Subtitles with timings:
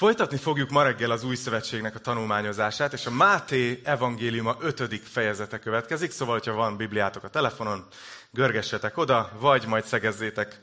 [0.00, 5.58] Folytatni fogjuk ma reggel az új szövetségnek a tanulmányozását, és a Máté evangéliuma ötödik fejezete
[5.58, 7.86] következik, szóval, hogyha van Bibliátok a telefonon,
[8.30, 10.58] görgessetek oda, vagy majd szegezzétek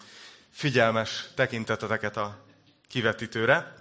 [0.52, 2.38] figyelmes tekinteteteket a
[2.90, 3.74] kivetítőre.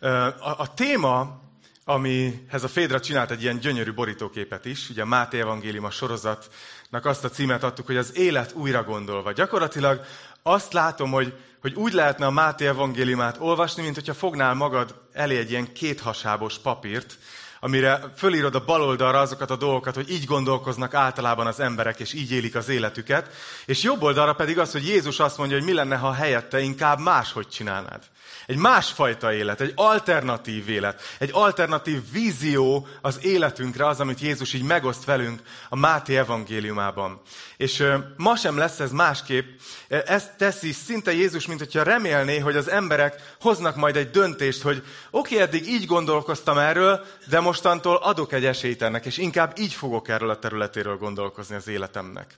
[0.00, 1.40] A, a téma,
[1.84, 7.24] amihez a Fédra csinált egy ilyen gyönyörű borítóképet is, ugye a Máté evangéliuma sorozatnak azt
[7.24, 9.32] a címet adtuk, hogy az élet újra gondolva.
[9.32, 10.04] Gyakorlatilag
[10.42, 15.38] azt látom, hogy, hogy úgy lehetne a Máté evangéliumát olvasni, mint hogyha fognál magad elé
[15.38, 17.18] egy ilyen kéthasábos papírt,
[17.64, 22.12] amire fölírod a bal oldalra azokat a dolgokat, hogy így gondolkoznak általában az emberek, és
[22.12, 23.30] így élik az életüket,
[23.66, 26.98] és jobb oldalra pedig az, hogy Jézus azt mondja, hogy mi lenne, ha helyette inkább
[26.98, 28.02] máshogy csinálnád.
[28.46, 34.62] Egy másfajta élet, egy alternatív élet, egy alternatív vízió az életünkre, az, amit Jézus így
[34.62, 37.20] megoszt velünk a Máté evangéliumában.
[37.56, 37.84] És
[38.16, 39.46] ma sem lesz ez másképp.
[39.88, 44.82] Ezt teszi szinte Jézus, mint hogyha remélné, hogy az emberek hoznak majd egy döntést, hogy
[45.10, 49.72] oké, okay, eddig így gondolkoztam erről, de mostantól adok egy esélyt ennek, és inkább így
[49.72, 52.36] fogok erről a területéről gondolkozni az életemnek.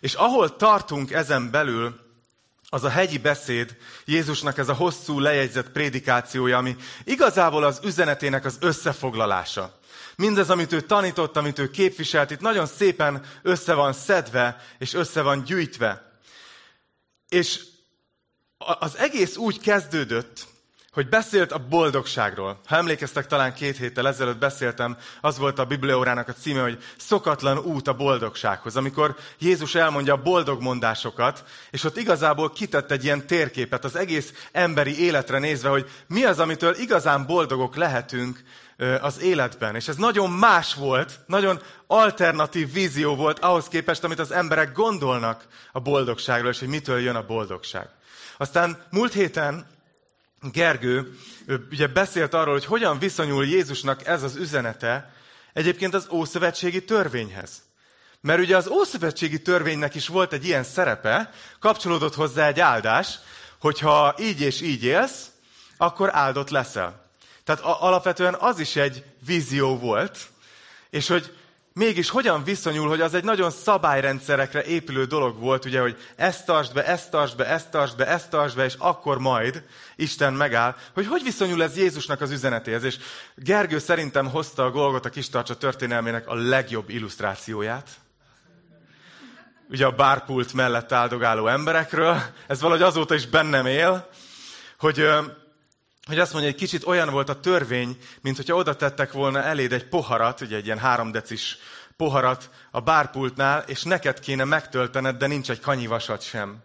[0.00, 2.00] És ahol tartunk ezen belül,
[2.68, 8.56] az a hegyi beszéd, Jézusnak ez a hosszú lejegyzett prédikációja, ami igazából az üzenetének az
[8.60, 9.78] összefoglalása.
[10.16, 15.22] Mindez, amit ő tanított, amit ő képviselt, itt nagyon szépen össze van szedve, és össze
[15.22, 16.20] van gyűjtve.
[17.28, 17.60] És
[18.58, 20.46] az egész úgy kezdődött,
[20.92, 22.60] hogy beszélt a boldogságról.
[22.66, 27.58] Ha emlékeztek, talán két héttel ezelőtt beszéltem, az volt a Bibliórának a címe, hogy szokatlan
[27.58, 28.76] út a boldogsághoz.
[28.76, 34.32] Amikor Jézus elmondja a boldog mondásokat, és ott igazából kitett egy ilyen térképet az egész
[34.52, 38.42] emberi életre nézve, hogy mi az, amitől igazán boldogok lehetünk
[39.00, 39.74] az életben.
[39.74, 45.44] És ez nagyon más volt, nagyon alternatív vízió volt ahhoz képest, amit az emberek gondolnak
[45.72, 47.88] a boldogságról, és hogy mitől jön a boldogság.
[48.36, 49.66] Aztán múlt héten
[50.42, 51.18] Gergő
[51.70, 55.14] ugye beszélt arról, hogy hogyan viszonyul Jézusnak ez az üzenete
[55.52, 57.62] egyébként az Ószövetségi törvényhez.
[58.20, 63.18] Mert ugye az Ószövetségi törvénynek is volt egy ilyen szerepe, kapcsolódott hozzá egy áldás,
[63.58, 65.26] hogyha így és így élsz,
[65.76, 67.10] akkor áldott leszel.
[67.44, 70.18] Tehát alapvetően az is egy vízió volt,
[70.90, 71.36] és hogy
[71.72, 76.72] mégis hogyan viszonyul, hogy az egy nagyon szabályrendszerekre épülő dolog volt, ugye, hogy ezt tartsd
[76.72, 79.64] be, ezt tartsd be, ezt tartsd be, ezt tartsd be, és akkor majd
[79.96, 82.82] Isten megáll, hogy hogy viszonyul ez Jézusnak az üzenetéhez.
[82.82, 82.98] És
[83.34, 87.88] Gergő szerintem hozta a Golgot a kistarcsa történelmének a legjobb illusztrációját.
[89.68, 92.22] Ugye a bárpult mellett áldogáló emberekről.
[92.46, 94.08] Ez valahogy azóta is bennem él,
[94.78, 95.08] hogy
[96.10, 99.72] hogy azt mondja, egy kicsit olyan volt a törvény, mint hogyha oda tettek volna eléd
[99.72, 101.58] egy poharat, ugye egy ilyen három decis
[101.96, 106.62] poharat a bárpultnál, és neked kéne megtöltened, de nincs egy kanyivasat sem.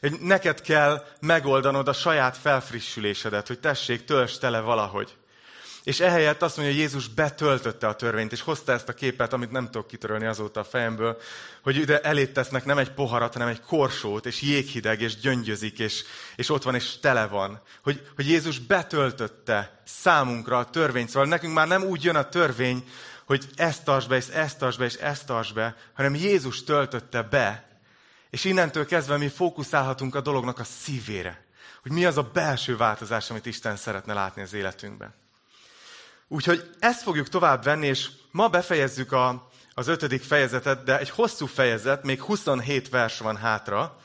[0.00, 5.16] Hogy neked kell megoldanod a saját felfrissülésedet, hogy tessék, töltsd tele valahogy.
[5.86, 9.50] És ehelyett azt mondja, hogy Jézus betöltötte a törvényt, és hozta ezt a képet, amit
[9.50, 11.20] nem tudok kitörölni azóta a fejemből,
[11.62, 16.04] hogy ide elét tesznek nem egy poharat, hanem egy korsót, és jéghideg, és gyöngyözik, és,
[16.36, 17.62] és ott van, és tele van.
[17.82, 21.08] Hogy, hogy Jézus betöltötte számunkra a törvényt.
[21.08, 22.88] Szóval nekünk már nem úgy jön a törvény,
[23.24, 27.22] hogy ezt tartsd be, és ezt tartsd be, és ezt tartsd be, hanem Jézus töltötte
[27.22, 27.68] be.
[28.30, 31.44] És innentől kezdve mi fókuszálhatunk a dolognak a szívére.
[31.82, 35.24] Hogy mi az a belső változás, amit Isten szeretne látni az életünkben.
[36.28, 41.46] Úgyhogy ezt fogjuk tovább venni, és ma befejezzük a, az ötödik fejezetet, de egy hosszú
[41.46, 43.96] fejezet, még 27 vers van hátra,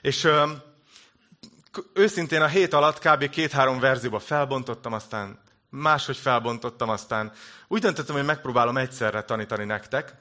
[0.00, 0.50] és ö,
[1.92, 3.28] őszintén a hét alatt kb.
[3.28, 5.38] két-három verzióba felbontottam, aztán
[5.70, 7.32] máshogy felbontottam, aztán
[7.68, 10.14] úgy döntöttem, hogy megpróbálom egyszerre tanítani nektek.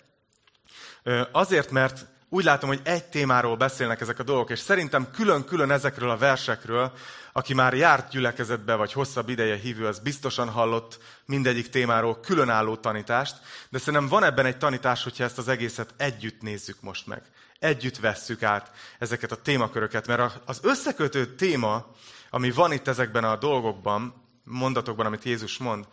[1.03, 5.71] Ö, azért, mert úgy látom, hogy egy témáról beszélnek ezek a dolgok, és szerintem külön-külön
[5.71, 6.91] ezekről a versekről,
[7.33, 13.35] aki már járt gyülekezetbe, vagy hosszabb ideje hívő, az biztosan hallott mindegyik témáról különálló tanítást,
[13.69, 17.21] de szerintem van ebben egy tanítás, hogyha ezt az egészet együtt nézzük most meg.
[17.59, 21.85] Együtt vesszük át ezeket a témaköröket, mert az összekötő téma,
[22.29, 24.13] ami van itt ezekben a dolgokban,
[24.43, 25.85] mondatokban, amit Jézus mond,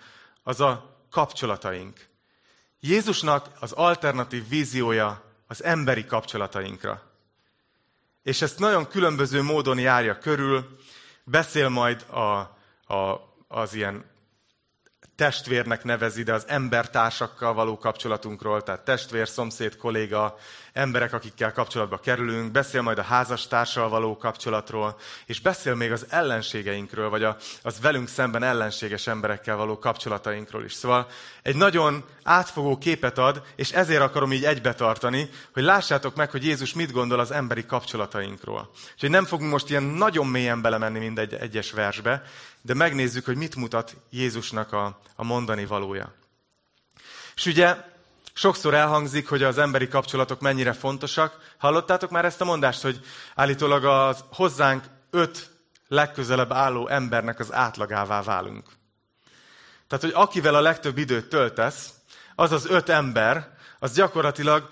[0.42, 2.06] az a kapcsolataink.
[2.80, 7.02] Jézusnak az alternatív víziója az emberi kapcsolatainkra.
[8.22, 10.76] És ezt nagyon különböző módon járja körül,
[11.25, 12.20] beszél majd a,
[12.94, 14.04] a, az ilyen
[15.16, 20.36] testvérnek nevezi, de az embertársakkal való kapcsolatunkról, tehát testvér, szomszéd, kolléga,
[20.72, 27.08] emberek, akikkel kapcsolatba kerülünk, beszél majd a házastársal való kapcsolatról, és beszél még az ellenségeinkről,
[27.08, 30.72] vagy a, az velünk szemben ellenséges emberekkel való kapcsolatainkról is.
[30.72, 31.06] Szóval
[31.42, 36.74] egy nagyon átfogó képet ad, és ezért akarom így egybetartani, hogy lássátok meg, hogy Jézus
[36.74, 38.70] mit gondol az emberi kapcsolatainkról.
[38.92, 42.22] Úgyhogy nem fogunk most ilyen nagyon mélyen belemenni mindegy egyes versbe,
[42.62, 46.14] de megnézzük, hogy mit mutat Jézusnak a, a mondani valója.
[47.34, 47.76] És ugye
[48.32, 51.54] sokszor elhangzik, hogy az emberi kapcsolatok mennyire fontosak.
[51.58, 53.00] Hallottátok már ezt a mondást, hogy
[53.34, 55.50] állítólag az hozzánk öt
[55.88, 58.68] legközelebb álló embernek az átlagává válunk.
[59.88, 61.90] Tehát, hogy akivel a legtöbb időt töltesz,
[62.34, 64.70] az az öt ember, az gyakorlatilag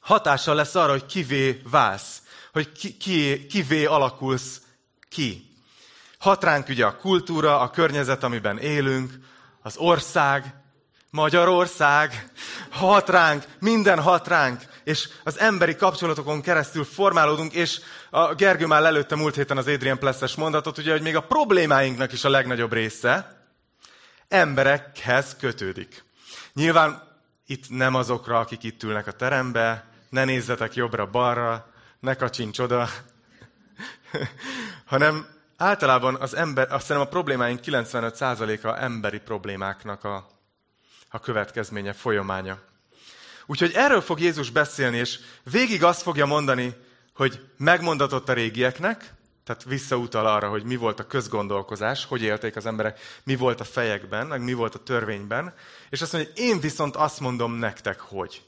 [0.00, 2.22] hatással lesz arra, hogy kivé válsz,
[2.52, 4.60] hogy ki, ki, kivé alakulsz
[5.08, 5.49] ki.
[6.20, 9.12] Hat ránk ugye a kultúra, a környezet, amiben élünk,
[9.62, 10.54] az ország,
[11.10, 12.30] Magyarország,
[12.70, 17.80] hat ránk, minden hat ránk, és az emberi kapcsolatokon keresztül formálódunk, és
[18.10, 22.12] a Gergő már lelőtte múlt héten az Adrian Plesses mondatot, ugye, hogy még a problémáinknak
[22.12, 23.44] is a legnagyobb része
[24.28, 26.04] emberekhez kötődik.
[26.52, 27.02] Nyilván
[27.46, 32.88] itt nem azokra, akik itt ülnek a terembe, ne nézzetek jobbra-balra, ne kacsincs oda,
[34.84, 40.26] hanem általában az ember, azt hiszem a problémáink 95%-a emberi problémáknak a,
[41.08, 42.58] a következménye, folyamánya.
[43.46, 46.74] Úgyhogy erről fog Jézus beszélni, és végig azt fogja mondani,
[47.14, 49.14] hogy megmondatott a régieknek,
[49.44, 53.64] tehát visszautal arra, hogy mi volt a közgondolkozás, hogy élték az emberek, mi volt a
[53.64, 55.54] fejekben, meg mi volt a törvényben,
[55.90, 58.42] és azt mondja, hogy én viszont azt mondom nektek, hogy.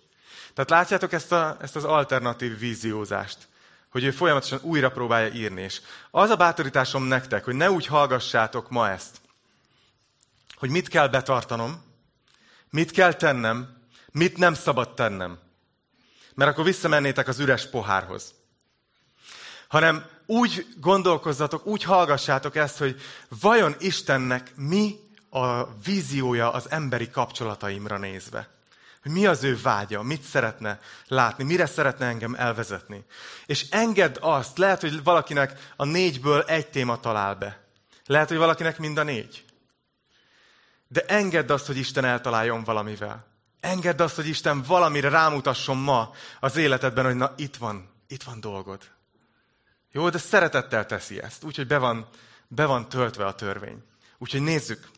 [0.55, 3.49] Tehát látjátok ezt, a, ezt az alternatív víziózást,
[3.93, 5.63] hogy ő folyamatosan újra próbálja írni.
[5.63, 5.81] És
[6.11, 9.21] az a bátorításom nektek, hogy ne úgy hallgassátok ma ezt,
[10.55, 11.83] hogy mit kell betartanom,
[12.71, 13.77] mit kell tennem,
[14.13, 15.39] mit nem szabad tennem.
[16.35, 18.35] Mert akkor visszamennétek az üres pohárhoz.
[19.69, 23.01] Hanem úgy gondolkozzatok, úgy hallgassátok ezt, hogy
[23.41, 24.97] vajon Istennek mi
[25.31, 28.49] a víziója az emberi kapcsolataimra nézve.
[29.03, 33.05] Hogy mi az ő vágya, mit szeretne látni, mire szeretne engem elvezetni.
[33.47, 37.65] És engedd azt, lehet, hogy valakinek a négyből egy téma talál be.
[38.07, 39.45] Lehet, hogy valakinek mind a négy.
[40.89, 43.27] De engedd azt, hogy Isten eltaláljon valamivel.
[43.61, 46.11] Engedd azt, hogy Isten valamire rámutasson ma
[46.41, 48.81] az életedben, hogy na itt van, itt van dolgod.
[49.91, 52.09] Jó, de szeretettel teszi ezt, úgyhogy be van,
[52.49, 53.83] be van töltve a törvény.
[54.19, 54.89] Úgyhogy nézzük.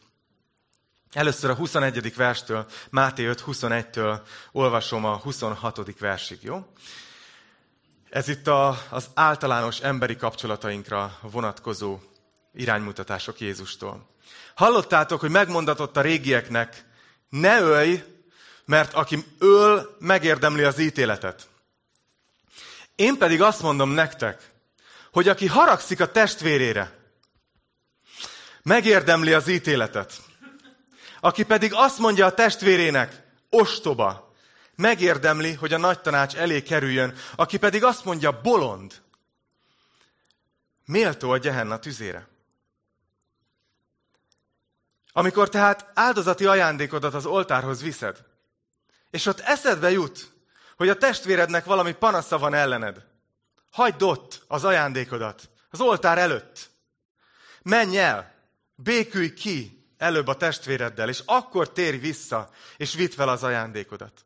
[1.14, 2.14] Először a 21.
[2.14, 4.20] verstől, Máté 5.21-től
[4.52, 5.98] olvasom a 26.
[5.98, 6.66] versig, jó?
[8.10, 11.98] Ez itt a, az általános emberi kapcsolatainkra vonatkozó
[12.54, 14.08] iránymutatások Jézustól.
[14.54, 16.84] Hallottátok, hogy megmondatott a régieknek,
[17.28, 18.04] ne ölj,
[18.64, 21.48] mert aki öl, megérdemli az ítéletet.
[22.94, 24.50] Én pedig azt mondom nektek,
[25.12, 26.98] hogy aki haragszik a testvérére,
[28.62, 30.12] megérdemli az ítéletet.
[31.24, 34.34] Aki pedig azt mondja a testvérének, ostoba,
[34.74, 37.14] megérdemli, hogy a nagy tanács elé kerüljön.
[37.36, 39.02] Aki pedig azt mondja, bolond,
[40.84, 42.28] méltó a gyehenna tüzére.
[45.12, 48.24] Amikor tehát áldozati ajándékodat az oltárhoz viszed,
[49.10, 50.32] és ott eszedbe jut,
[50.76, 53.06] hogy a testvérednek valami panasza van ellened,
[53.70, 56.70] hagyd ott az ajándékodat, az oltár előtt.
[57.62, 58.34] Menj el,
[58.74, 64.24] békülj ki előbb a testvéreddel, és akkor térj vissza, és vidd fel az ajándékodat.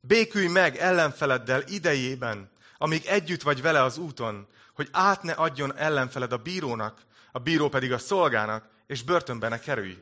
[0.00, 6.32] Békülj meg ellenfeleddel idejében, amíg együtt vagy vele az úton, hogy át ne adjon ellenfeled
[6.32, 7.00] a bírónak,
[7.32, 9.98] a bíró pedig a szolgának, és börtönbe ne kerülj.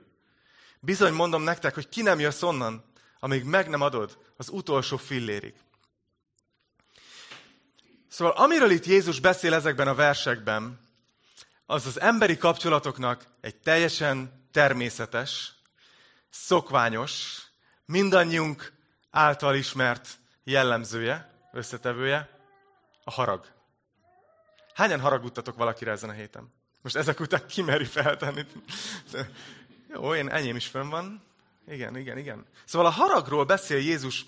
[0.80, 2.84] Bizony mondom nektek, hogy ki nem jössz onnan,
[3.20, 5.54] amíg meg nem adod az utolsó fillérig.
[8.08, 10.80] Szóval amiről itt Jézus beszél ezekben a versekben,
[11.66, 15.52] az az emberi kapcsolatoknak egy teljesen természetes,
[16.30, 17.42] szokványos,
[17.84, 18.72] mindannyiunk
[19.10, 20.08] által ismert
[20.44, 22.28] jellemzője, összetevője,
[23.04, 23.46] a harag.
[24.74, 26.52] Hányan haragudtatok valakire ezen a héten?
[26.82, 28.46] Most ezek után kimeri feltenni.
[29.92, 31.22] Jó, én enyém is fönn van.
[31.66, 32.46] Igen, igen, igen.
[32.64, 34.26] Szóval a haragról beszél Jézus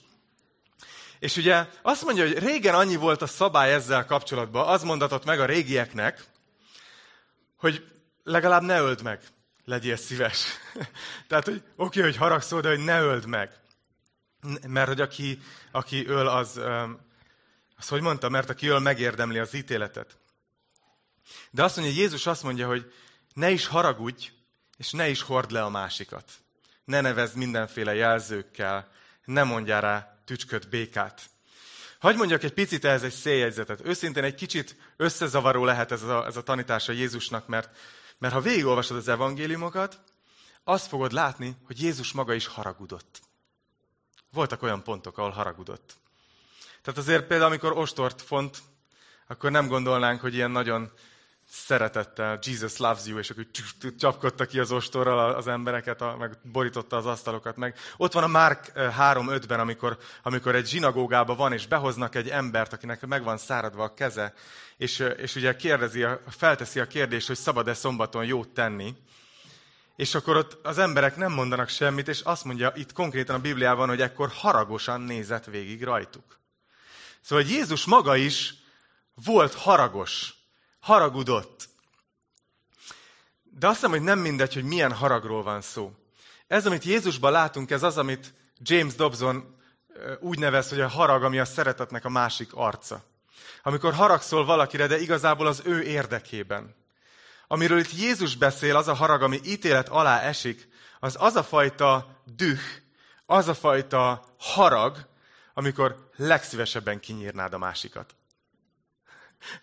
[1.22, 5.40] és ugye azt mondja, hogy régen annyi volt a szabály ezzel kapcsolatban, az mondatott meg
[5.40, 6.24] a régieknek,
[7.56, 7.84] hogy
[8.22, 9.20] legalább ne öld meg,
[9.64, 10.44] legyél szíves.
[11.28, 13.60] Tehát, hogy oké, hogy haragszol, de hogy ne öld meg.
[14.66, 16.60] Mert hogy aki, aki öl, az,
[17.76, 20.16] az hogy mondta, mert aki öl, megérdemli az ítéletet.
[21.50, 22.92] De azt mondja, Jézus azt mondja, hogy
[23.34, 24.30] ne is haragudj,
[24.76, 26.30] és ne is hord le a másikat.
[26.84, 28.90] Ne nevezd mindenféle jelzőkkel,
[29.24, 31.20] ne mondjál rá tücsköt, békát.
[31.98, 33.80] Hagy mondjak egy picit ehhez egy széljegyzetet.
[33.84, 37.76] Őszintén egy kicsit összezavaró lehet ez a, ez a tanítása Jézusnak, mert,
[38.22, 40.00] mert ha végigolvasod az evangéliumokat,
[40.64, 43.20] azt fogod látni, hogy Jézus maga is haragudott.
[44.32, 45.96] Voltak olyan pontok, ahol haragudott.
[46.82, 48.62] Tehát azért például, amikor ostort font,
[49.26, 50.92] akkor nem gondolnánk, hogy ilyen nagyon
[51.54, 53.46] szeretettel, Jesus loves you, és akkor
[53.98, 57.78] csapkodta ki az ostorral az embereket, meg borította az asztalokat meg.
[57.96, 63.06] Ott van a Márk 3.5-ben, amikor, amikor egy zsinagógában van, és behoznak egy embert, akinek
[63.06, 64.34] meg van száradva a keze,
[64.76, 68.94] és, és ugye kérdezi, felteszi a kérdést, hogy szabad-e szombaton jót tenni.
[69.96, 73.88] És akkor ott az emberek nem mondanak semmit, és azt mondja itt konkrétan a Bibliában,
[73.88, 76.38] hogy ekkor haragosan nézett végig rajtuk.
[77.20, 78.54] Szóval Jézus maga is
[79.24, 80.40] volt haragos,
[80.82, 81.68] haragudott.
[83.42, 85.92] De azt hiszem, hogy nem mindegy, hogy milyen haragról van szó.
[86.46, 89.56] Ez, amit Jézusban látunk, ez az, amit James Dobson
[90.20, 93.04] úgy nevez, hogy a harag, ami a szeretetnek a másik arca.
[93.62, 96.74] Amikor haragszol valakire, de igazából az ő érdekében.
[97.46, 100.68] Amiről itt Jézus beszél, az a harag, ami ítélet alá esik,
[101.00, 102.60] az az a fajta düh,
[103.26, 105.08] az a fajta harag,
[105.54, 108.14] amikor legszívesebben kinyírnád a másikat.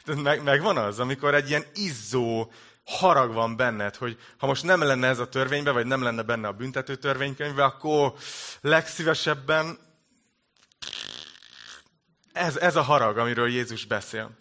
[0.05, 2.51] Meg, megvan az, amikor egy ilyen izzó
[2.86, 6.48] harag van benned, hogy ha most nem lenne ez a törvénybe, vagy nem lenne benne
[6.48, 8.13] a büntető törvénykönyvbe, akkor
[8.62, 9.79] legszívesebben
[12.31, 14.31] ez, ez a harag, amiről Jézus beszél.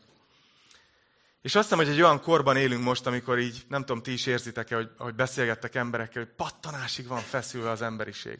[1.42, 4.26] És azt hiszem, hogy egy olyan korban élünk most, amikor így, nem tudom, ti is
[4.26, 8.38] érzitek-e, hogy, hogy beszélgettek emberekkel, hogy pattanásig van feszülve az emberiség.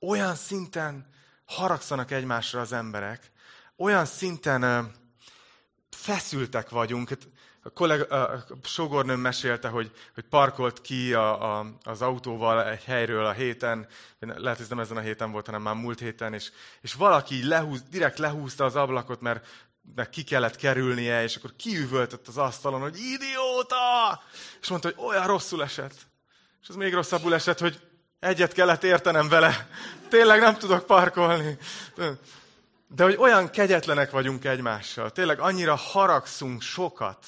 [0.00, 1.06] Olyan szinten
[1.44, 3.30] haragszanak egymásra az emberek,
[3.76, 4.92] olyan szinten
[5.96, 7.10] feszültek vagyunk.
[7.62, 13.26] A, kollega, a sogornőm mesélte, hogy, hogy parkolt ki a, a, az autóval egy helyről
[13.26, 13.86] a héten,
[14.18, 16.50] lehet, hogy nem ezen a héten volt, hanem már múlt héten, és,
[16.80, 19.46] és valaki lehúz, direkt lehúzta az ablakot, mert,
[19.94, 24.22] mert ki kellett kerülnie, és akkor kiüvöltött az asztalon, hogy idióta!
[24.60, 25.94] És mondta, hogy olyan rosszul esett.
[26.62, 27.80] És az még rosszabbul esett, hogy
[28.20, 29.68] egyet kellett értenem vele.
[30.08, 31.58] Tényleg nem tudok parkolni.
[32.88, 37.26] De hogy olyan kegyetlenek vagyunk egymással, tényleg annyira haragszunk sokat,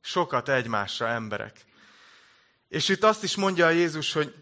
[0.00, 1.64] sokat egymásra emberek.
[2.68, 4.34] És itt azt is mondja a Jézus, hogy,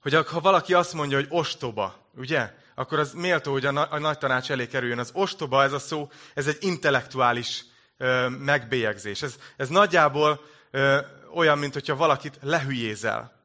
[0.00, 2.52] hogy ha valaki azt mondja, hogy ostoba, ugye?
[2.74, 4.98] Akkor az méltó, hogy a, na- a nagy tanács elé kerüljön.
[4.98, 7.64] Az ostoba, ez a szó, ez egy intellektuális
[7.96, 9.22] ö, megbélyegzés.
[9.22, 10.98] Ez, ez nagyjából ö,
[11.34, 13.42] olyan, mint hogyha valakit lehülyézel.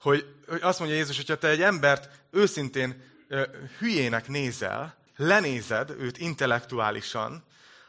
[0.00, 3.42] Hogy, hogy azt mondja Jézus, hogyha te egy embert őszintén ö,
[3.78, 7.44] hülyének nézel, lenézed őt intellektuálisan,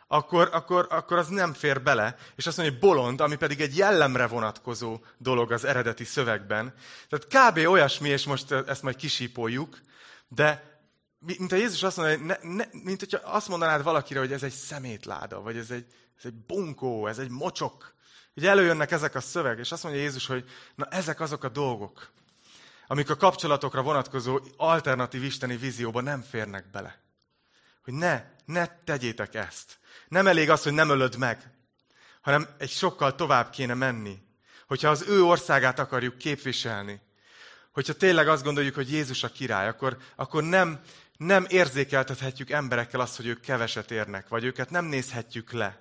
[0.07, 2.15] akkor, akkor, akkor az nem fér bele.
[2.35, 6.73] És azt mondja, hogy bolond, ami pedig egy jellemre vonatkozó dolog az eredeti szövegben.
[7.09, 7.67] Tehát kb.
[7.67, 9.79] olyasmi, és most ezt majd kisípoljuk,
[10.27, 10.73] de
[11.37, 14.53] mint a Jézus azt mondja, ne, ne, mint hogyha azt mondanád valakire, hogy ez egy
[14.53, 15.85] szemétláda, vagy ez egy,
[16.17, 17.93] ez egy bunkó, ez egy mocsok.
[18.35, 22.11] Ugye előjönnek ezek a szöveg, és azt mondja Jézus, hogy na ezek azok a dolgok,
[22.87, 27.04] amik a kapcsolatokra vonatkozó alternatív isteni vízióba nem férnek bele
[27.85, 29.79] hogy ne, ne tegyétek ezt.
[30.07, 31.51] Nem elég az, hogy nem ölöd meg,
[32.21, 34.17] hanem egy sokkal tovább kéne menni.
[34.67, 37.01] Hogyha az ő országát akarjuk képviselni,
[37.71, 40.79] hogyha tényleg azt gondoljuk, hogy Jézus a király, akkor, akkor nem,
[41.17, 45.79] nem érzékeltethetjük emberekkel azt, hogy ők keveset érnek, vagy őket nem nézhetjük le.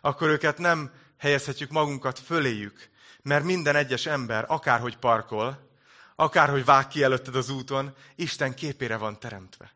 [0.00, 2.88] Akkor őket nem helyezhetjük magunkat föléjük,
[3.22, 5.68] mert minden egyes ember, akárhogy parkol,
[6.16, 9.74] akárhogy vág ki előtted az úton, Isten képére van teremtve.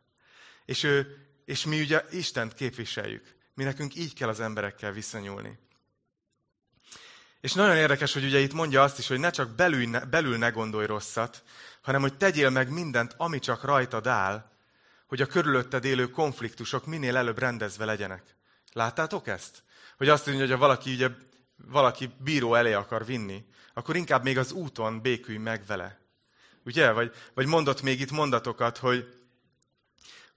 [0.65, 3.35] És ő és mi ugye Istent képviseljük.
[3.55, 5.59] Mi nekünk így kell az emberekkel viszonyulni.
[7.41, 10.39] És nagyon érdekes, hogy ugye itt mondja azt is, hogy ne csak belül ne, belül
[10.39, 11.43] ne gondolj rosszat,
[11.83, 14.51] hanem hogy tegyél meg mindent, ami csak rajtad áll,
[15.07, 18.37] hogy a körülötted élő konfliktusok minél előbb rendezve legyenek.
[18.73, 19.63] Láttátok ezt?
[19.97, 21.09] Hogy azt mondja, hogy ha valaki, ugye,
[21.57, 25.99] valaki bíró elé akar vinni, akkor inkább még az úton békülj meg vele.
[26.65, 26.91] Ugye?
[26.91, 29.24] Vagy, vagy mondott még itt mondatokat, hogy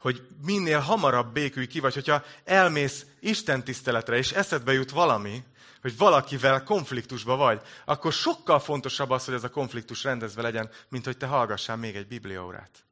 [0.08, 5.44] hogy minél hamarabb békülj ki, vagy hogyha elmész Isten tiszteletre, és eszedbe jut valami,
[5.82, 11.06] hogy valakivel konfliktusba vagy, akkor sokkal fontosabb az, hogy ez a konfliktus rendezve legyen, mint
[11.06, 12.86] hogy te hallgassál még egy bibliaórát.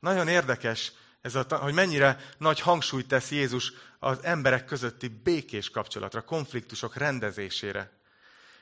[0.00, 6.22] Nagyon érdekes, ez a, hogy mennyire nagy hangsúlyt tesz Jézus az emberek közötti békés kapcsolatra,
[6.22, 7.90] konfliktusok rendezésére,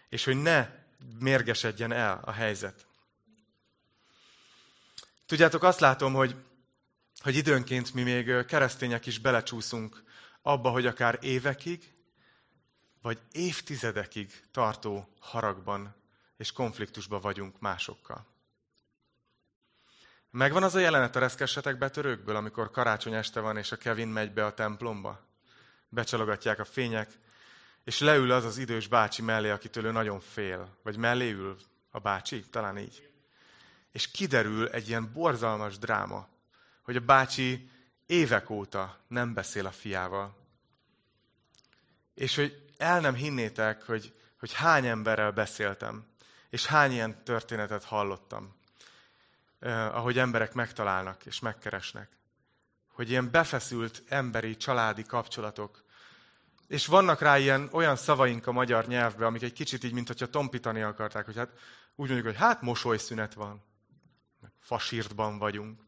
[0.09, 0.69] és hogy ne
[1.19, 2.87] mérgesedjen el a helyzet.
[5.27, 6.37] Tudjátok, azt látom, hogy
[7.25, 10.03] hogy időnként mi még keresztények is belecsúszunk
[10.43, 11.93] abba, hogy akár évekig,
[13.03, 15.95] vagy évtizedekig tartó haragban
[16.37, 18.27] és konfliktusban vagyunk másokkal.
[20.31, 24.33] Megvan az a jelenet a reszkessetek betörőkből, amikor karácsony este van, és a Kevin megy
[24.33, 25.27] be a templomba.
[25.89, 27.11] Becsalogatják a fények,
[27.85, 30.79] és leül az az idős bácsi mellé, akitől ő nagyon fél.
[30.83, 31.57] Vagy mellé ül
[31.91, 33.11] a bácsi, talán így.
[33.93, 36.33] És kiderül egy ilyen borzalmas dráma,
[36.85, 37.71] hogy a bácsi
[38.07, 40.37] évek óta nem beszél a fiával.
[42.15, 46.07] És hogy el nem hinnétek, hogy, hogy hány emberrel beszéltem,
[46.51, 48.55] és hány ilyen történetet hallottam,
[49.59, 52.09] eh, ahogy emberek megtalálnak és megkeresnek.
[52.93, 55.85] Hogy ilyen befeszült emberi, családi kapcsolatok.
[56.67, 60.27] És vannak rá ilyen olyan szavaink a magyar nyelvben, amik egy kicsit így, mint hogyha
[60.27, 61.51] tompítani akarták, hogy hát
[61.95, 63.63] úgy mondjuk, hogy hát mosolyszünet van,
[64.61, 65.81] fasírtban vagyunk.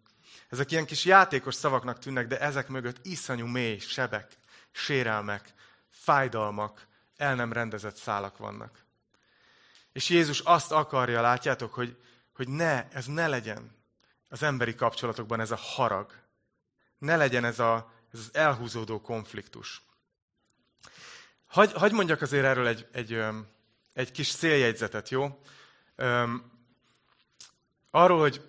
[0.49, 4.39] Ezek ilyen kis játékos szavaknak tűnnek, de ezek mögött iszonyú mély sebek,
[4.71, 5.53] sérelmek,
[5.91, 8.85] fájdalmak, el nem rendezett szálak vannak.
[9.93, 11.97] És Jézus azt akarja, látjátok, hogy,
[12.33, 13.75] hogy ne, ez ne legyen
[14.29, 16.13] az emberi kapcsolatokban ez a harag.
[16.99, 19.83] Ne legyen ez, a, ez az elhúzódó konfliktus.
[21.47, 23.25] Hagy, hagy mondjak azért erről egy, egy,
[23.93, 25.41] egy kis széljegyzetet, jó?
[27.91, 28.43] Arról, hogy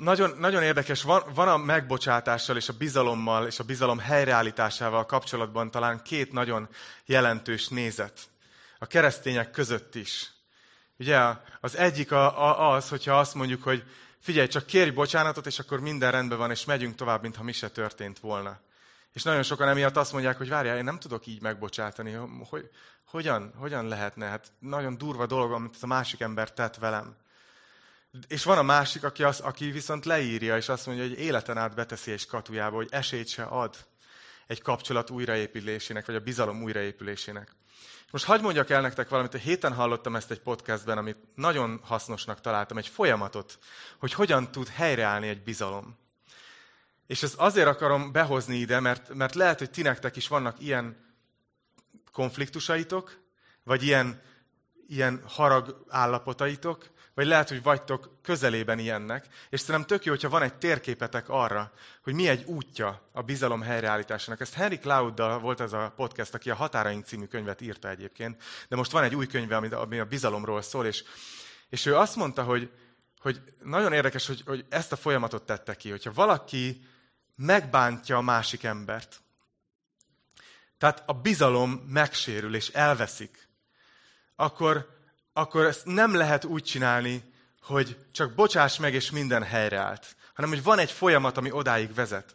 [0.00, 5.70] nagyon, nagyon érdekes, van, van a megbocsátással és a bizalommal és a bizalom helyreállításával kapcsolatban
[5.70, 6.68] talán két nagyon
[7.04, 8.20] jelentős nézet.
[8.78, 10.32] A keresztények között is.
[10.98, 11.20] Ugye
[11.60, 13.84] az egyik a, a, az, hogyha azt mondjuk, hogy
[14.18, 17.68] figyelj, csak kérj bocsánatot, és akkor minden rendben van, és megyünk tovább, mintha mi se
[17.68, 18.60] történt volna.
[19.12, 22.12] És nagyon sokan emiatt azt mondják, hogy várjál, én nem tudok így megbocsátani.
[22.48, 22.70] Hogy,
[23.04, 24.26] hogyan, hogyan lehetne?
[24.26, 27.16] Hát nagyon durva dolog, amit a másik ember tett velem.
[28.28, 31.74] És van a másik, aki, az, aki viszont leírja, és azt mondja, hogy életen át
[31.74, 33.76] beteszi egy katujába, hogy esélyt se ad
[34.46, 37.56] egy kapcsolat újraépülésének, vagy a bizalom újraépülésének.
[38.10, 42.40] Most hagyd mondjak el nektek valamit, a héten hallottam ezt egy podcastben, amit nagyon hasznosnak
[42.40, 43.58] találtam, egy folyamatot,
[43.98, 45.98] hogy hogyan tud helyreállni egy bizalom.
[47.06, 51.14] És ezt azért akarom behozni ide, mert, mert lehet, hogy ti nektek is vannak ilyen
[52.12, 53.18] konfliktusaitok,
[53.64, 54.22] vagy ilyen,
[54.88, 60.42] ilyen harag állapotaitok, vagy lehet, hogy vagytok közelében ilyennek, és szerintem tök jó, hogyha van
[60.42, 64.40] egy térképetek arra, hogy mi egy útja a bizalom helyreállításának.
[64.40, 68.76] Ezt Henry Clouddal volt ez a podcast, aki a Határaink című könyvet írta egyébként, de
[68.76, 71.04] most van egy új könyve, ami a bizalomról szól, és,
[71.68, 72.70] és ő azt mondta, hogy,
[73.20, 76.84] hogy nagyon érdekes, hogy, hogy ezt a folyamatot tette ki, hogyha valaki
[77.36, 79.20] megbántja a másik embert,
[80.78, 83.48] tehát a bizalom megsérül és elveszik,
[84.36, 84.99] akkor
[85.32, 87.22] akkor ezt nem lehet úgy csinálni,
[87.62, 92.34] hogy csak bocsáss meg, és minden helyreállt, hanem hogy van egy folyamat, ami odáig vezet.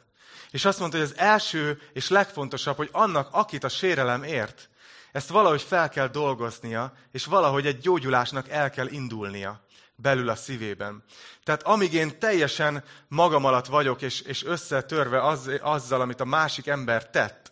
[0.51, 4.69] És azt mondta, hogy az első és legfontosabb, hogy annak, akit a sérelem ért,
[5.11, 9.63] ezt valahogy fel kell dolgoznia, és valahogy egy gyógyulásnak el kell indulnia
[9.95, 11.03] belül a szívében.
[11.43, 16.67] Tehát amíg én teljesen magam alatt vagyok, és, és összetörve az, azzal, amit a másik
[16.67, 17.51] ember tett,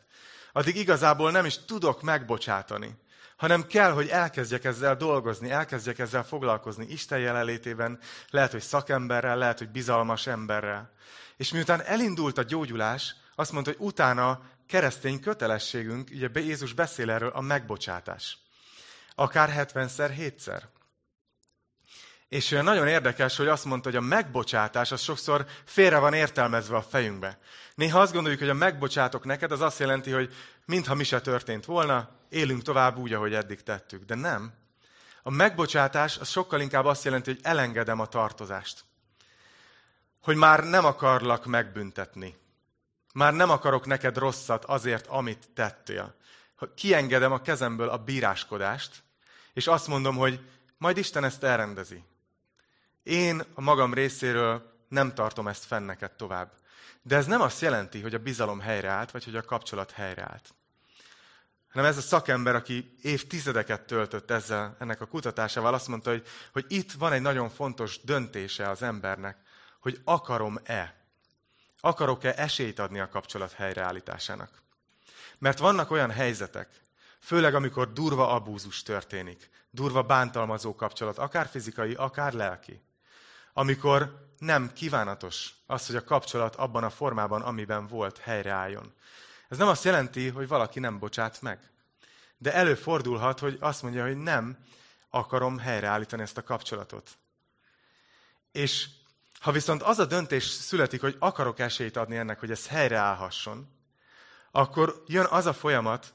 [0.51, 2.97] addig igazából nem is tudok megbocsátani
[3.43, 9.57] hanem kell, hogy elkezdjek ezzel dolgozni, elkezdjek ezzel foglalkozni Isten jelenlétében, lehet, hogy szakemberrel, lehet,
[9.57, 10.91] hogy bizalmas emberrel.
[11.37, 17.29] És miután elindult a gyógyulás, azt mondta, hogy utána keresztény kötelességünk, ugye Jézus beszél erről,
[17.29, 18.37] a megbocsátás.
[19.15, 20.61] Akár 70-szer, 7-szer.
[22.29, 26.81] És nagyon érdekes, hogy azt mondta, hogy a megbocsátás az sokszor félre van értelmezve a
[26.81, 27.39] fejünkbe.
[27.75, 30.33] Néha azt gondoljuk, hogy a megbocsátok neked, az azt jelenti, hogy
[30.65, 34.03] mintha mi se történt volna, élünk tovább úgy, ahogy eddig tettük.
[34.03, 34.53] De nem.
[35.23, 38.83] A megbocsátás az sokkal inkább azt jelenti, hogy elengedem a tartozást.
[40.21, 42.37] Hogy már nem akarlak megbüntetni.
[43.13, 46.15] Már nem akarok neked rosszat azért, amit tettél.
[46.75, 49.03] Kiengedem a kezemből a bíráskodást,
[49.53, 52.03] és azt mondom, hogy majd Isten ezt elrendezi.
[53.03, 56.51] Én a magam részéről nem tartom ezt fenn neked tovább.
[57.05, 60.53] De ez nem azt jelenti, hogy a bizalom helyreállt, vagy hogy a kapcsolat helyreállt.
[61.69, 66.65] Hanem ez a szakember, aki évtizedeket töltött ezzel, ennek a kutatásával, azt mondta, hogy, hogy
[66.67, 69.37] itt van egy nagyon fontos döntése az embernek,
[69.79, 70.95] hogy akarom-e,
[71.79, 74.61] akarok-e esélyt adni a kapcsolat helyreállításának.
[75.37, 76.69] Mert vannak olyan helyzetek,
[77.19, 82.81] főleg amikor durva abúzus történik, durva bántalmazó kapcsolat, akár fizikai, akár lelki,
[83.53, 88.93] amikor nem kívánatos az, hogy a kapcsolat abban a formában, amiben volt, helyreálljon.
[89.49, 91.71] Ez nem azt jelenti, hogy valaki nem bocsát meg.
[92.37, 94.57] De előfordulhat, hogy azt mondja, hogy nem
[95.09, 97.09] akarom helyreállítani ezt a kapcsolatot.
[98.51, 98.87] És
[99.39, 103.67] ha viszont az a döntés születik, hogy akarok esélyt adni ennek, hogy ez helyreállhasson,
[104.51, 106.13] akkor jön az a folyamat,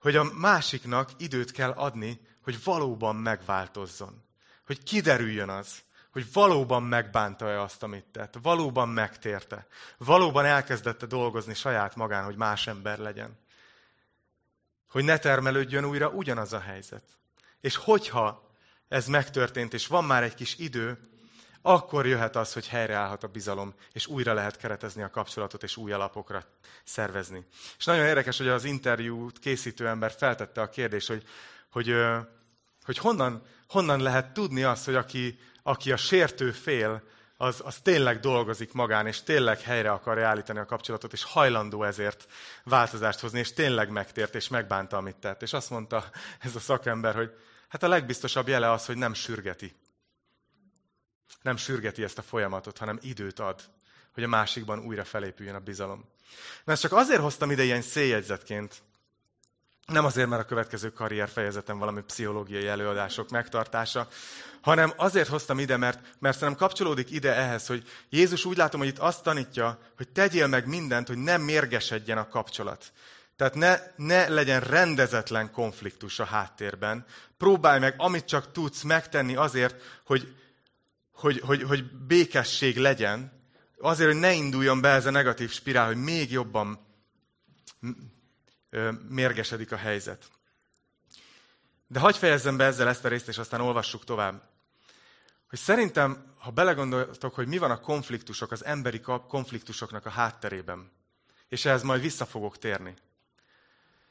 [0.00, 4.24] hogy a másiknak időt kell adni, hogy valóban megváltozzon.
[4.66, 9.66] Hogy kiderüljön az, hogy valóban megbánta-e azt, amit tett, valóban megtérte,
[9.98, 13.38] valóban elkezdette dolgozni saját magán, hogy más ember legyen.
[14.90, 17.02] Hogy ne termelődjön újra ugyanaz a helyzet.
[17.60, 18.50] És hogyha
[18.88, 20.98] ez megtörtént, és van már egy kis idő,
[21.62, 25.92] akkor jöhet az, hogy helyreállhat a bizalom, és újra lehet keretezni a kapcsolatot, és új
[25.92, 26.44] alapokra
[26.84, 27.46] szervezni.
[27.78, 31.24] És nagyon érdekes, hogy az interjút készítő ember feltette a kérdést, hogy,
[31.70, 31.94] hogy,
[32.84, 37.02] hogy honnan, honnan lehet tudni azt, hogy aki, aki a sértő fél,
[37.36, 42.26] az, az tényleg dolgozik magán, és tényleg helyre akarja állítani a kapcsolatot, és hajlandó ezért
[42.64, 45.42] változást hozni, és tényleg megtért, és megbánta, amit tett.
[45.42, 47.30] És azt mondta ez a szakember, hogy
[47.68, 49.76] hát a legbiztosabb jele az, hogy nem sürgeti.
[51.42, 53.60] Nem sürgeti ezt a folyamatot, hanem időt ad,
[54.12, 56.08] hogy a másikban újra felépüljön a bizalom.
[56.64, 58.82] Na ezt csak azért hoztam ide ilyen széljegyzetként,
[59.92, 64.08] nem azért, mert a következő karrier fejezetem valami pszichológiai előadások megtartása,
[64.60, 68.88] hanem azért hoztam ide, mert, mert szerintem kapcsolódik ide ehhez, hogy Jézus úgy látom, hogy
[68.88, 72.92] itt azt tanítja, hogy tegyél meg mindent, hogy nem mérgesedjen a kapcsolat.
[73.36, 77.04] Tehát ne, ne legyen rendezetlen konfliktus a háttérben.
[77.36, 80.34] Próbálj meg, amit csak tudsz megtenni azért, hogy,
[81.12, 83.32] hogy, hogy, hogy békesség legyen,
[83.78, 86.86] azért, hogy ne induljon be ez a negatív spirál, hogy még jobban
[89.08, 90.30] mérgesedik a helyzet.
[91.86, 94.42] De hagyj fejezzem be ezzel ezt a részt, és aztán olvassuk tovább.
[95.48, 100.90] Hogy szerintem, ha belegondoltok, hogy mi van a konfliktusok, az emberi konfliktusoknak a hátterében,
[101.48, 102.94] és ehhez majd vissza fogok térni.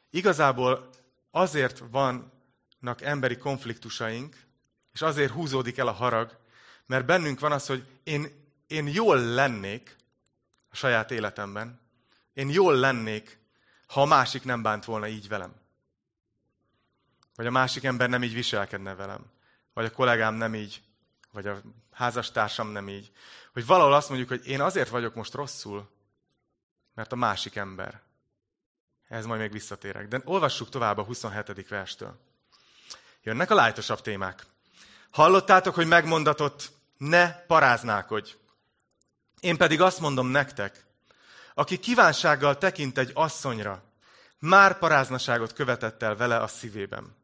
[0.10, 0.90] Igazából
[1.32, 4.36] azért vannak emberi konfliktusaink,
[4.94, 6.38] és azért húzódik el a harag,
[6.86, 9.96] mert bennünk van az, hogy én, én jól lennék
[10.70, 11.80] a saját életemben,
[12.34, 13.40] én jól lennék,
[13.88, 15.56] ha a másik nem bánt volna így velem.
[17.36, 19.26] Vagy a másik ember nem így viselkedne velem.
[19.74, 20.82] Vagy a kollégám nem így.
[21.32, 23.12] Vagy a házastársam nem így.
[23.54, 25.90] Hogy valahol azt mondjuk, hogy én azért vagyok most rosszul,
[26.94, 28.02] mert a másik ember.
[29.08, 30.08] Ez majd még visszatérek.
[30.08, 31.68] De olvassuk tovább a 27.
[31.68, 32.20] verstől.
[33.24, 34.46] Jönnek a lájtosabb témák.
[35.10, 38.36] Hallottátok, hogy megmondatott, ne paráználkodj.
[39.40, 40.86] Én pedig azt mondom nektek,
[41.58, 43.84] aki kívánsággal tekint egy asszonyra,
[44.40, 47.16] már paráznaságot követett el vele a szívében.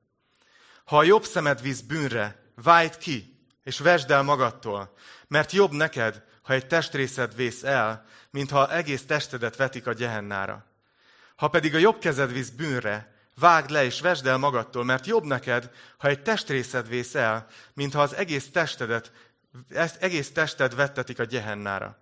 [0.85, 4.93] Ha a jobb szemed visz bűnre, vájt ki, és vesd el magadtól,
[5.27, 10.65] mert jobb neked, ha egy testrészed vész el, mint ha egész testedet vetik a gyehennára.
[11.35, 15.23] Ha pedig a jobb kezed visz bűnre, vágd le és vesd el magadtól, mert jobb
[15.23, 19.11] neked, ha egy testrészed vész el, mint ha az egész testedet,
[19.99, 21.97] egész tested vettetik a gyehennára.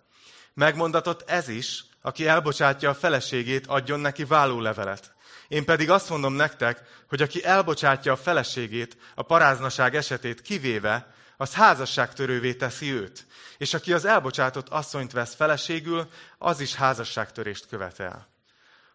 [0.53, 5.13] Megmondatott ez is, aki elbocsátja a feleségét, adjon neki vállólevelet.
[5.47, 11.53] Én pedig azt mondom nektek, hogy aki elbocsátja a feleségét, a paráznaság esetét kivéve, az
[11.53, 13.25] házasságtörővé teszi őt.
[13.57, 18.27] És aki az elbocsátott asszonyt vesz feleségül, az is házasságtörést követel.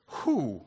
[0.07, 0.66] Hú!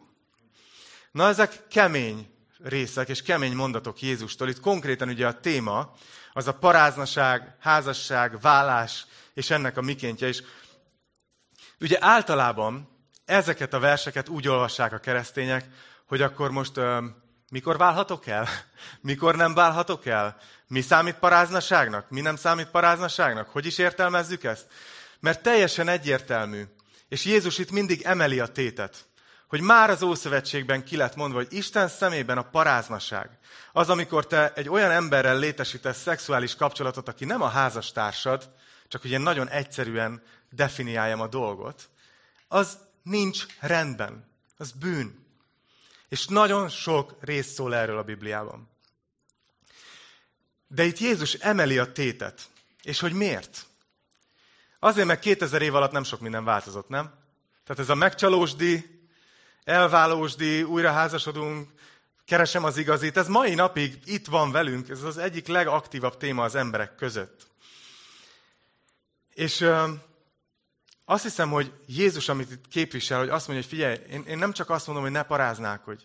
[1.11, 2.29] Na ezek kemény
[2.63, 4.49] részek és kemény mondatok Jézustól.
[4.49, 5.93] Itt konkrétan ugye a téma
[6.33, 10.27] az a paráznaság, házasság, vállás és ennek a mikéntje.
[10.27, 10.43] És
[11.79, 12.89] Ugye általában
[13.25, 15.65] ezeket a verseket úgy olvassák a keresztények,
[16.07, 17.05] hogy akkor most ö,
[17.51, 18.47] mikor válhatok el?
[19.01, 20.37] Mikor nem válhatok el?
[20.67, 22.09] Mi számít paráznaságnak?
[22.09, 23.49] Mi nem számít paráznaságnak?
[23.49, 24.67] Hogy is értelmezzük ezt?
[25.19, 26.63] Mert teljesen egyértelmű.
[27.07, 29.07] És Jézus itt mindig emeli a tétet,
[29.47, 33.29] hogy már az Ószövetségben ki lett mondva, hogy Isten szemében a paráznaság
[33.71, 38.49] az, amikor te egy olyan emberrel létesítesz szexuális kapcsolatot, aki nem a házastársad,
[38.87, 41.89] csak ugye nagyon egyszerűen definiáljam a dolgot,
[42.47, 44.27] az nincs rendben.
[44.57, 45.25] Az bűn.
[46.09, 48.69] És nagyon sok rész szól erről a Bibliában.
[50.67, 52.49] De itt Jézus emeli a tétet.
[52.83, 53.65] És hogy miért?
[54.79, 57.13] Azért, mert 2000 év alatt nem sok minden változott, nem?
[57.63, 59.01] Tehát ez a megcsalósdi,
[59.63, 61.69] elválósdi, újra házasodunk,
[62.25, 66.55] keresem az igazit, ez mai napig itt van velünk, ez az egyik legaktívabb téma az
[66.55, 67.47] emberek között.
[69.33, 69.69] És
[71.11, 74.51] azt hiszem, hogy Jézus, amit itt képvisel, hogy azt mondja, hogy figyelj, én, én nem
[74.51, 76.03] csak azt mondom, hogy ne paráználkodj,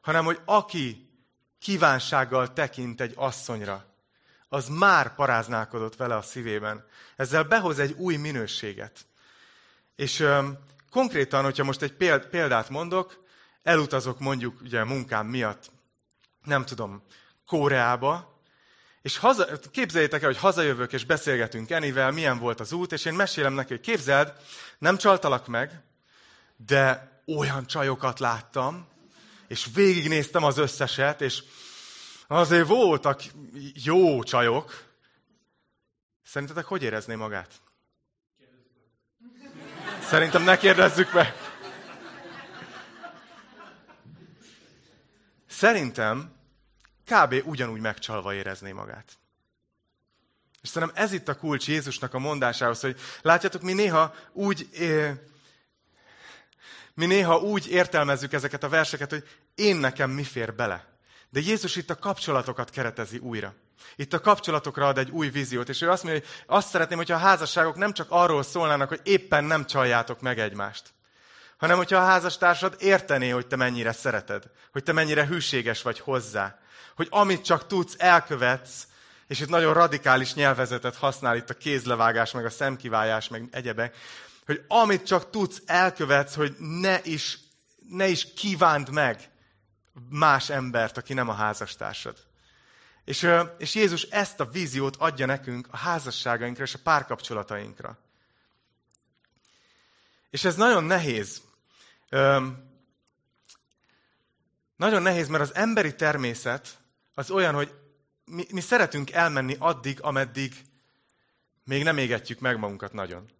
[0.00, 1.10] hanem, hogy aki
[1.58, 3.84] kívánsággal tekint egy asszonyra,
[4.48, 6.86] az már paráználkodott vele a szívében.
[7.16, 9.06] Ezzel behoz egy új minőséget.
[9.96, 10.58] És öm,
[10.90, 11.94] konkrétan, hogyha most egy
[12.30, 13.24] példát mondok,
[13.62, 15.70] elutazok mondjuk ugye a munkám miatt,
[16.42, 17.02] nem tudom,
[17.46, 18.33] Koreába,
[19.04, 23.14] és haza, képzeljétek el, hogy hazajövök, és beszélgetünk Enivel, milyen volt az út, és én
[23.14, 24.32] mesélem neki, hogy képzeld,
[24.78, 25.82] nem csaltalak meg,
[26.56, 28.88] de olyan csajokat láttam,
[29.48, 31.42] és végignéztem az összeset, és
[32.26, 33.22] azért voltak
[33.74, 34.84] jó csajok.
[36.22, 37.52] Szerintetek hogy érezné magát?
[40.02, 41.34] Szerintem ne kérdezzük meg.
[45.46, 46.33] Szerintem
[47.06, 47.42] kb.
[47.44, 49.18] ugyanúgy megcsalva érezné magát.
[50.62, 54.68] És szerintem ez itt a kulcs Jézusnak a mondásához, hogy látjátok, mi néha úgy,
[56.94, 60.86] mi néha úgy értelmezzük ezeket a verseket, hogy én nekem mi fér bele.
[61.30, 63.54] De Jézus itt a kapcsolatokat keretezi újra.
[63.96, 67.14] Itt a kapcsolatokra ad egy új víziót, és ő azt mondja, hogy azt szeretném, hogyha
[67.14, 70.93] a házasságok nem csak arról szólnának, hogy éppen nem csaljátok meg egymást,
[71.58, 76.58] hanem hogyha a házastársad értené, hogy te mennyire szereted, hogy te mennyire hűséges vagy hozzá,
[76.96, 78.86] hogy amit csak tudsz, elkövetsz,
[79.26, 83.96] és itt nagyon radikális nyelvezetet használ itt a kézlevágás, meg a szemkivágás, meg egyebek,
[84.46, 87.38] hogy amit csak tudsz, elkövetsz, hogy ne is,
[87.88, 89.30] ne is kívánd meg
[90.10, 92.16] más embert, aki nem a házastársad.
[93.04, 97.98] És, és Jézus ezt a víziót adja nekünk a házasságainkra és a párkapcsolatainkra.
[100.34, 101.42] És ez nagyon nehéz.
[104.76, 106.78] Nagyon nehéz, mert az emberi természet
[107.14, 107.74] az olyan, hogy
[108.24, 110.54] mi, mi szeretünk elmenni addig, ameddig
[111.64, 113.30] még nem égetjük meg magunkat nagyon.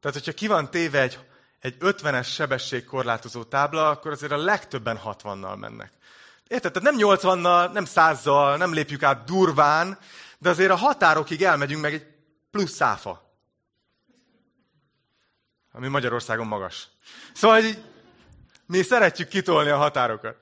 [0.00, 1.18] Tehát, hogyha ki van téve egy,
[1.60, 5.92] egy 50-es sebességkorlátozó tábla, akkor azért a legtöbben 60-nal mennek.
[6.48, 6.72] Érted?
[6.72, 9.98] Tehát nem 80-nal, nem 100-zal, nem lépjük át durván,
[10.38, 12.06] de azért a határokig elmegyünk meg egy
[12.50, 13.25] plusz száfa.
[15.76, 16.88] Ami Magyarországon magas.
[17.32, 17.82] Szóval hogy
[18.66, 20.36] mi szeretjük kitolni a határokat.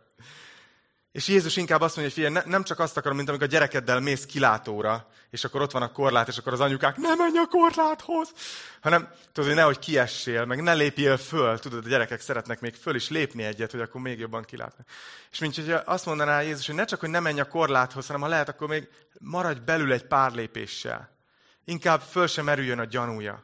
[1.13, 4.01] És Jézus inkább azt mondja, hogy figyelj, nem csak azt akarom, mint amikor a gyerekeddel
[4.01, 7.47] mész kilátóra, és akkor ott van a korlát, és akkor az anyukák, nem menj a
[7.47, 8.33] korláthoz,
[8.81, 12.95] hanem tudod, hogy nehogy kiessél, meg ne lépjél föl, tudod, a gyerekek szeretnek még föl
[12.95, 14.87] is lépni egyet, hogy akkor még jobban kilátnak.
[15.31, 18.23] És mint hogy azt mondaná Jézus, hogy ne csak, hogy ne menj a korláthoz, hanem
[18.23, 18.89] ha lehet, akkor még
[19.21, 21.11] maradj belül egy pár lépéssel.
[21.65, 23.43] Inkább föl sem merüljön a gyanúja.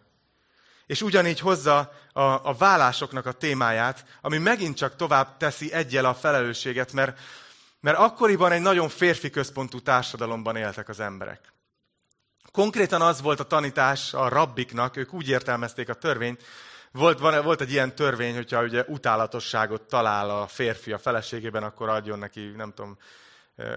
[0.91, 6.15] És ugyanígy hozza a, a vállásoknak a témáját, ami megint csak tovább teszi egyel a
[6.15, 7.19] felelősséget, mert
[7.81, 11.53] mert akkoriban egy nagyon férfi központú társadalomban éltek az emberek.
[12.53, 16.43] Konkrétan az volt a tanítás a rabbiknak, ők úgy értelmezték a törvényt,
[16.93, 21.89] volt, van, volt egy ilyen törvény, hogyha ugye utálatosságot talál a férfi a feleségében, akkor
[21.89, 22.99] adjon neki, nem tudom,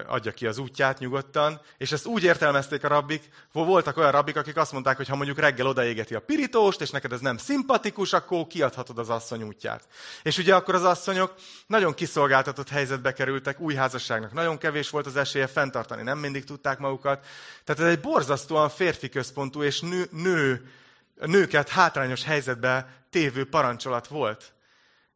[0.06, 4.56] adja ki az útját nyugodtan, és ezt úgy értelmezték a rabbik, voltak olyan rabbik, akik
[4.56, 8.46] azt mondták, hogy ha mondjuk reggel odaégeti a pirítóst, és neked ez nem szimpatikus, akkor
[8.46, 9.88] kiadhatod az asszony útját.
[10.22, 11.34] És ugye akkor az asszonyok
[11.66, 16.78] nagyon kiszolgáltatott helyzetbe kerültek, új házasságnak nagyon kevés volt az esélye, fenntartani nem mindig tudták
[16.78, 17.26] magukat.
[17.64, 20.70] Tehát ez egy borzasztóan férfi központú és nő, nő,
[21.14, 24.52] nőket hátrányos helyzetbe tévő parancsolat volt.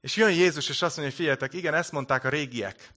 [0.00, 2.96] És jön Jézus, és azt mondja, hogy figyeljetek, igen, ezt mondták a régiek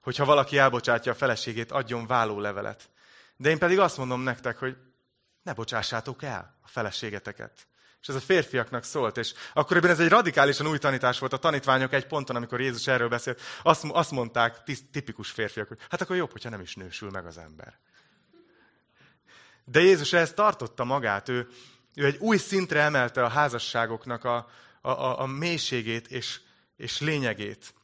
[0.00, 2.90] hogyha valaki elbocsátja a feleségét, adjon vállólevelet.
[3.36, 4.76] De én pedig azt mondom nektek, hogy
[5.42, 7.66] ne bocsássátok el a feleségeteket.
[8.00, 11.32] És ez a férfiaknak szólt, és akkoriban ez egy radikálisan új tanítás volt.
[11.32, 16.00] A tanítványok egy ponton, amikor Jézus erről beszélt, azt, azt mondták, tipikus férfiak, hogy hát
[16.00, 17.78] akkor jobb, hogyha nem is nősül meg az ember.
[19.64, 21.48] De Jézus ehhez tartotta magát, ő,
[21.94, 24.48] ő egy új szintre emelte a házasságoknak a,
[24.80, 26.40] a, a, a mélységét és,
[26.76, 27.74] és lényegét.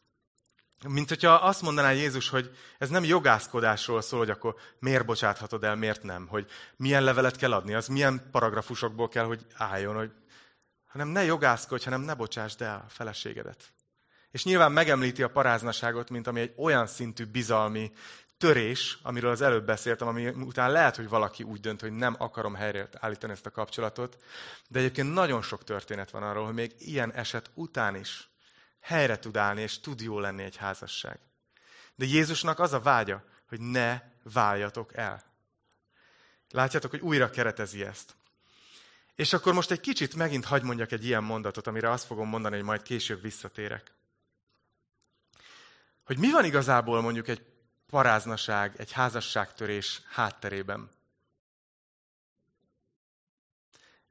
[0.88, 5.76] Mint hogyha azt mondaná Jézus, hogy ez nem jogászkodásról szól, hogy akkor miért bocsáthatod el,
[5.76, 10.12] miért nem, hogy milyen levelet kell adni, az milyen paragrafusokból kell, hogy álljon, hogy,
[10.86, 13.72] hanem ne jogászkodj, hanem ne bocsásd el a feleségedet.
[14.30, 17.92] És nyilván megemlíti a paráznaságot, mint ami egy olyan szintű bizalmi
[18.38, 22.54] törés, amiről az előbb beszéltem, ami után lehet, hogy valaki úgy dönt, hogy nem akarom
[22.54, 24.16] helyre állítani ezt a kapcsolatot,
[24.68, 28.28] de egyébként nagyon sok történet van arról, hogy még ilyen eset után is
[28.86, 31.18] helyre tud állni, és tud jó lenni egy házasság.
[31.94, 35.22] De Jézusnak az a vágya, hogy ne váljatok el.
[36.50, 38.16] Látjátok, hogy újra keretezi ezt.
[39.14, 42.54] És akkor most egy kicsit megint hagy mondjak egy ilyen mondatot, amire azt fogom mondani,
[42.54, 43.92] hogy majd később visszatérek.
[46.04, 47.46] Hogy mi van igazából mondjuk egy
[47.86, 50.90] paráznaság, egy házasságtörés hátterében?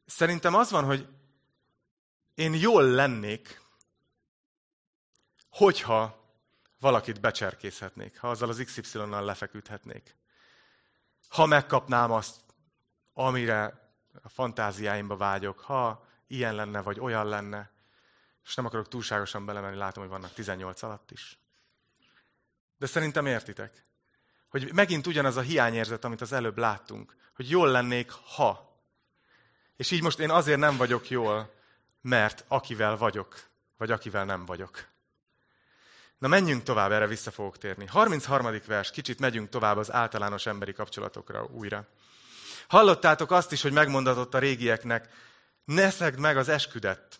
[0.05, 1.07] Szerintem az van, hogy
[2.33, 3.63] én jól lennék,
[5.55, 6.23] hogyha
[6.79, 10.15] valakit becserkészhetnék, ha azzal az XY-nal lefeküdhetnék.
[11.27, 12.35] Ha megkapnám azt,
[13.13, 13.89] amire
[14.21, 17.71] a fantáziáimba vágyok, ha ilyen lenne, vagy olyan lenne,
[18.43, 21.39] és nem akarok túlságosan belemenni, látom, hogy vannak 18 alatt is.
[22.77, 23.85] De szerintem értitek,
[24.49, 28.79] hogy megint ugyanaz a hiányérzet, amit az előbb láttunk, hogy jól lennék, ha.
[29.75, 31.53] És így most én azért nem vagyok jól,
[32.01, 34.93] mert akivel vagyok, vagy akivel nem vagyok.
[36.17, 37.85] Na menjünk tovább, erre vissza fogok térni.
[37.85, 38.61] 33.
[38.67, 41.87] vers, kicsit megyünk tovább az általános emberi kapcsolatokra újra.
[42.67, 45.09] Hallottátok azt is, hogy megmondatott a régieknek,
[45.65, 47.19] ne szegd meg az esküdet,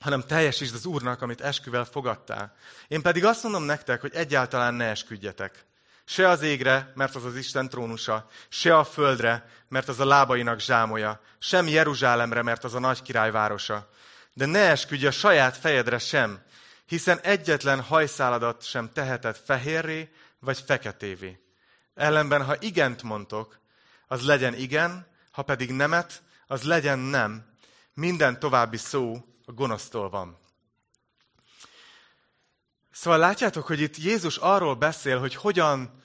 [0.00, 2.56] hanem teljesítsd az Úrnak, amit esküvel fogadtál.
[2.88, 5.64] Én pedig azt mondom nektek, hogy egyáltalán ne esküdjetek,
[6.04, 10.60] se az égre, mert az az Isten trónusa, se a földre, mert az a lábainak
[10.60, 13.90] zsámoja, sem Jeruzsálemre, mert az a nagy király városa.
[14.32, 16.42] De ne esküdj a saját fejedre sem,
[16.90, 21.40] hiszen egyetlen hajszáladat sem teheted fehérré vagy feketévé.
[21.94, 23.60] Ellenben, ha igent mondtok,
[24.06, 27.54] az legyen igen, ha pedig nemet, az legyen nem.
[27.94, 30.38] Minden további szó a gonosztól van.
[32.90, 36.02] Szóval látjátok, hogy itt Jézus arról beszél, hogy hogyan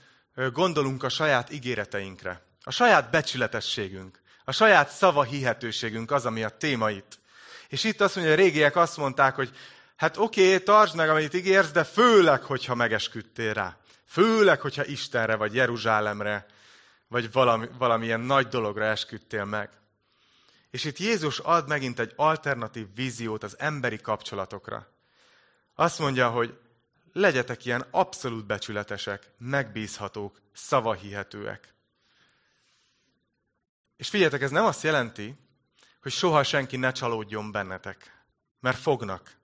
[0.54, 2.46] gondolunk a saját ígéreteinkre.
[2.64, 7.20] A saját becsületességünk, a saját szava hihetőségünk az, ami a téma itt.
[7.68, 9.52] És itt azt mondja, a régiek azt mondták, hogy
[9.96, 13.78] hát oké, okay, tartsd meg, amit ígérsz, de főleg, hogyha megesküdtél rá.
[14.06, 16.46] Főleg, hogyha Istenre, vagy Jeruzsálemre,
[17.08, 19.70] vagy valami, valamilyen nagy dologra esküdtél meg.
[20.72, 24.88] És itt Jézus ad megint egy alternatív víziót az emberi kapcsolatokra.
[25.76, 26.60] Azt mondja, hogy
[27.14, 31.74] legyetek ilyen abszolút becsületesek, megbízhatók, szavahihetőek.
[33.98, 35.36] És figyeljetek, ez nem azt jelenti,
[36.02, 38.24] hogy soha senki ne csalódjon bennetek,
[38.60, 39.35] mert fognak.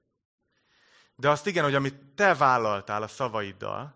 [1.22, 3.96] De azt igen, hogy amit te vállaltál a szavaiddal,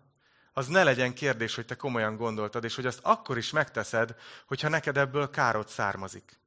[0.52, 4.14] az ne legyen kérdés, hogy te komolyan gondoltad, és hogy azt akkor is megteszed,
[4.46, 6.38] hogyha neked ebből károd származik.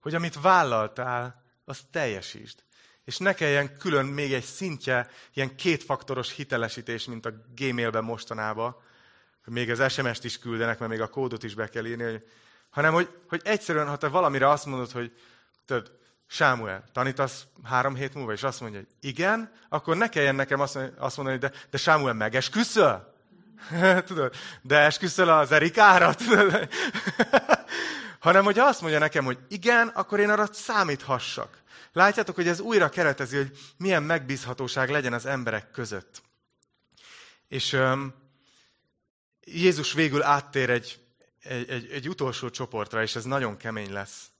[0.00, 2.58] Hogy amit vállaltál, azt teljesítsd.
[3.04, 8.76] És ne kelljen külön még egy szintje, ilyen kétfaktoros hitelesítés, mint a Gmailben mostanában,
[9.44, 12.24] hogy még az SMS-t is küldenek, mert még a kódot is be kell írni, hogy,
[12.70, 15.12] hanem hogy, hogy egyszerűen, ha te valamire azt mondod, hogy
[15.64, 16.00] tudod,
[16.32, 21.16] Sámuel, tanítasz három hét múlva, és azt mondja, hogy igen, akkor ne kelljen nekem azt
[21.16, 23.14] mondani, de, de Sámuel, megesküszöl?
[24.06, 26.14] tudod, de esküszöl az Erikára?
[26.24, 26.68] Tudod?
[28.18, 31.62] hanem, hogy azt mondja nekem, hogy igen, akkor én arra számíthassak.
[31.92, 36.22] Látjátok, hogy ez újra keretezi, hogy milyen megbízhatóság legyen az emberek között.
[37.48, 38.14] És um,
[39.44, 41.00] Jézus végül áttér egy,
[41.42, 44.31] egy, egy, egy utolsó csoportra, és ez nagyon kemény lesz.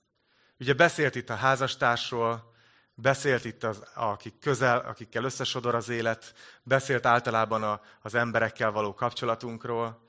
[0.59, 2.53] Ugye beszélt itt a házastársról,
[2.95, 8.93] beszélt itt az, akik közel, akikkel összesodor az élet, beszélt általában a, az emberekkel való
[8.93, 10.01] kapcsolatunkról,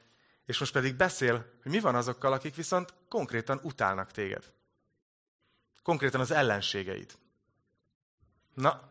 [0.47, 4.53] és most pedig beszél, hogy mi van azokkal, akik viszont konkrétan utálnak téged.
[5.83, 7.13] Konkrétan az ellenségeid.
[8.55, 8.91] Na,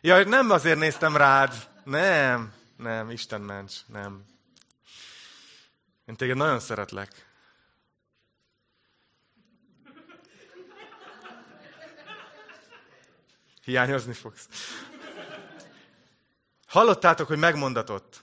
[0.00, 1.68] ja, nem azért néztem rád.
[1.84, 4.24] Nem, nem, Isten ments, nem.
[6.04, 7.25] Én téged nagyon szeretlek.
[13.66, 14.48] Hiányozni fogsz.
[16.66, 18.22] Hallottátok, hogy megmondatott.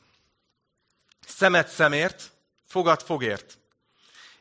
[1.27, 2.31] Szemet szemért,
[2.67, 3.57] fogad fogért.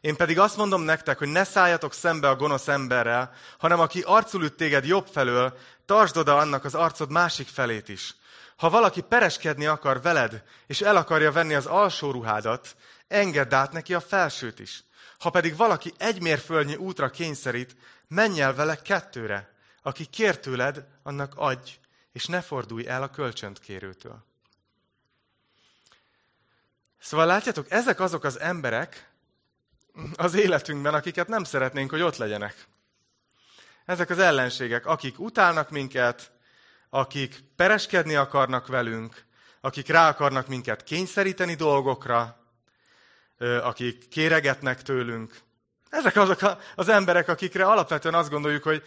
[0.00, 4.42] Én pedig azt mondom nektek, hogy ne szálljatok szembe a gonosz emberrel, hanem aki arcul
[4.42, 8.14] üt téged jobb felől, tartsd oda annak az arcod másik felét is.
[8.56, 12.76] Ha valaki pereskedni akar veled, és el akarja venni az alsó ruhádat,
[13.08, 14.84] engedd át neki a felsőt is.
[15.18, 17.76] Ha pedig valaki egy mérföldnyi útra kényszerít,
[18.08, 19.52] menj el vele kettőre.
[19.83, 21.71] Aki kér tőled, annak adj,
[22.12, 24.25] és ne fordulj el a kölcsönt kérőtől.
[26.99, 29.11] Szóval látjátok, ezek azok az emberek
[30.16, 32.66] az életünkben, akiket nem szeretnénk, hogy ott legyenek.
[33.85, 36.33] Ezek az ellenségek, akik utálnak minket,
[36.90, 39.25] akik pereskedni akarnak velünk,
[39.61, 42.37] akik rá akarnak minket kényszeríteni dolgokra,
[43.38, 45.40] akik kéregetnek tőlünk.
[45.90, 48.83] Ezek azok az emberek, akikre alapvetően azt gondoljuk, hogy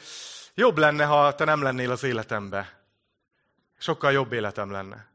[0.58, 2.80] Jobb lenne, ha te nem lennél az életembe.
[3.78, 5.08] Sokkal jobb életem lenne.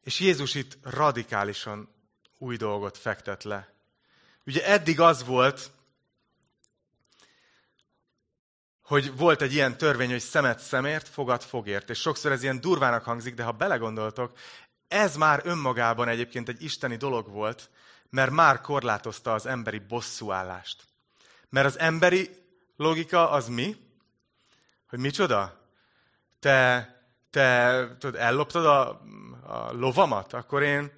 [0.00, 1.94] És Jézus itt radikálisan
[2.38, 3.72] új dolgot fektet le.
[4.46, 5.70] Ugye eddig az volt,
[8.82, 11.90] hogy volt egy ilyen törvény, hogy szemet szemért, fogad fogért.
[11.90, 14.38] És sokszor ez ilyen durvának hangzik, de ha belegondoltok,
[14.88, 17.70] ez már önmagában egyébként egy isteni dolog volt,
[18.10, 20.84] mert már korlátozta az emberi bosszúállást.
[21.48, 22.46] Mert az emberi
[22.78, 23.76] logika az mi?
[24.88, 25.66] Hogy micsoda?
[26.40, 26.88] Te,
[27.30, 28.88] te tudod, elloptad a,
[29.46, 30.32] a lovamat?
[30.32, 30.92] Akkor én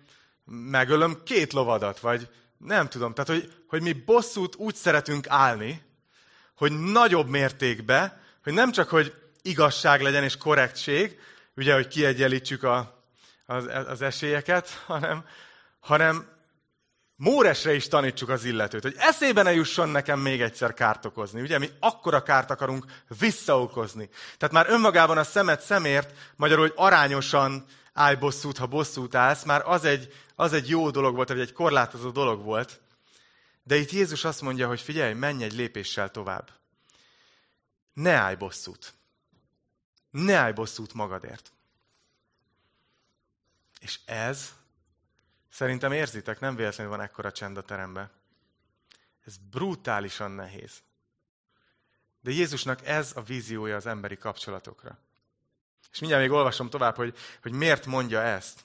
[0.44, 3.14] megölöm két lovadat, vagy nem tudom.
[3.14, 5.82] Tehát, hogy, hogy mi bosszút úgy szeretünk állni,
[6.56, 11.18] hogy nagyobb mértékben, hogy nem csak, hogy igazság legyen és korrektség,
[11.56, 13.04] ugye, hogy kiegyenlítsük a,
[13.46, 15.24] az, az esélyeket, hanem,
[15.81, 16.28] hanem
[17.23, 21.40] Móresre is tanítsuk az illetőt, hogy eszébe ne jusson nekem még egyszer kárt okozni.
[21.40, 22.85] Ugye mi akkora kárt akarunk
[23.18, 24.08] visszaokozni.
[24.38, 29.62] Tehát már önmagában a szemet szemért, magyarul, hogy arányosan állj bosszút, ha bosszút állsz, már
[29.64, 32.81] az egy, az egy jó dolog volt, vagy egy korlátozó dolog volt.
[33.62, 36.50] De itt Jézus azt mondja, hogy figyelj, menj egy lépéssel tovább.
[37.92, 38.94] Ne állj bosszút.
[40.10, 41.52] Ne állj bosszút magadért.
[43.81, 44.58] És ez
[45.61, 48.11] Szerintem érzitek, nem véletlenül van ekkora csend a teremben.
[49.25, 50.83] Ez brutálisan nehéz.
[52.21, 54.98] De Jézusnak ez a víziója az emberi kapcsolatokra.
[55.92, 58.65] És mindjárt még olvasom tovább, hogy, hogy miért mondja ezt.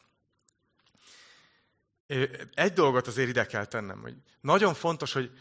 [2.53, 5.31] Egy dolgot azért ide kell tennem, hogy nagyon fontos, hogy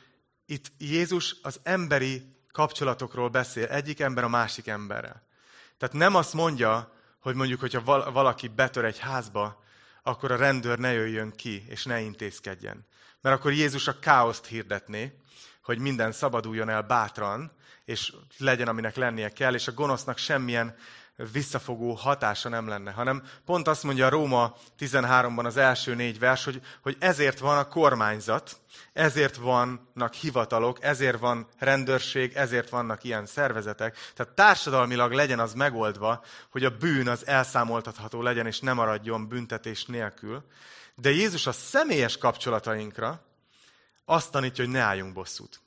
[0.46, 5.26] itt Jézus az emberi kapcsolatokról beszél, egyik ember a másik emberrel.
[5.78, 9.63] Tehát nem azt mondja, hogy mondjuk, hogyha valaki betör egy házba,
[10.06, 12.86] akkor a rendőr ne jöjjön ki, és ne intézkedjen.
[13.20, 15.18] Mert akkor Jézus a káoszt hirdetné,
[15.62, 17.52] hogy minden szabaduljon el bátran,
[17.84, 20.76] és legyen, aminek lennie kell, és a gonosznak semmilyen
[21.32, 26.44] visszafogó hatása nem lenne, hanem pont azt mondja a Róma 13-ban az első négy vers,
[26.44, 28.60] hogy, hogy ezért van a kormányzat,
[28.92, 33.96] ezért vannak hivatalok, ezért van rendőrség, ezért vannak ilyen szervezetek.
[34.14, 39.84] Tehát társadalmilag legyen az megoldva, hogy a bűn az elszámoltatható legyen, és nem maradjon büntetés
[39.84, 40.44] nélkül.
[40.94, 43.22] De Jézus a személyes kapcsolatainkra
[44.04, 45.60] azt tanítja, hogy ne álljunk bosszút.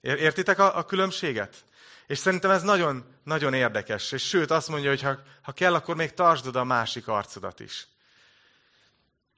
[0.00, 1.64] Értitek a, a különbséget?
[2.06, 4.12] És szerintem ez nagyon, nagyon érdekes.
[4.12, 7.60] És sőt, azt mondja, hogy ha, ha kell, akkor még tartsd oda a másik arcodat
[7.60, 7.86] is.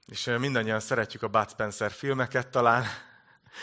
[0.07, 2.85] És mindannyian szeretjük a Bud Spencer filmeket talán.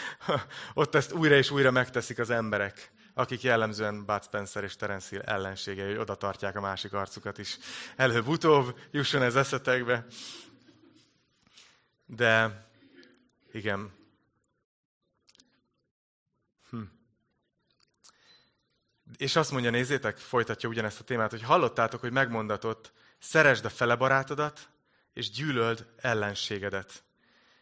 [0.73, 5.21] Ott ezt újra és újra megteszik az emberek, akik jellemzően Bud Spencer és Terence Hill
[5.21, 7.57] ellenségei, hogy oda tartják a másik arcukat is.
[7.95, 10.05] Előbb-utóbb jusson ez eszetekbe.
[12.05, 12.65] De
[13.51, 13.91] igen,
[19.17, 23.95] És azt mondja, nézzétek, folytatja ugyanezt a témát, hogy hallottátok, hogy megmondatott, szeresd a fele
[23.95, 24.69] barátodat,
[25.13, 27.03] és gyűlöld ellenségedet.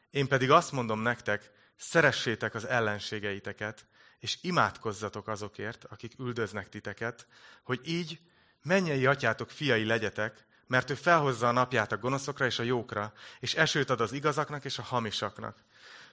[0.10, 3.86] Én pedig azt mondom nektek, szeressétek az ellenségeiteket,
[4.20, 7.28] és imádkozzatok azokért, akik üldöznek titeket,
[7.64, 8.20] hogy így
[8.64, 13.56] mennyei atyátok fiai legyetek, mert ő felhozza a napját a gonoszokra és a jókra, és
[13.56, 15.64] esőt ad az igazaknak és a hamisaknak.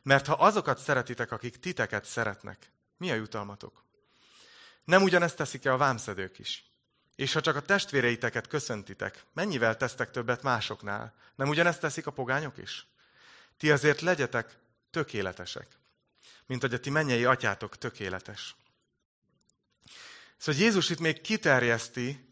[0.03, 3.85] Mert ha azokat szeretitek, akik titeket szeretnek, mi a jutalmatok?
[4.89, 6.65] Nem ugyanezt teszik-e a vámszedők is?
[7.17, 11.15] És ha csak a testvéreiteket köszöntitek, mennyivel tesztek többet másoknál?
[11.35, 12.87] Nem ugyanezt teszik a pogányok is?
[13.57, 14.59] Ti azért legyetek
[14.91, 15.67] tökéletesek,
[16.47, 18.57] mint hogy a ti mennyei atyátok tökéletes.
[20.37, 22.29] Szóval Jézus itt még kiterjeszti,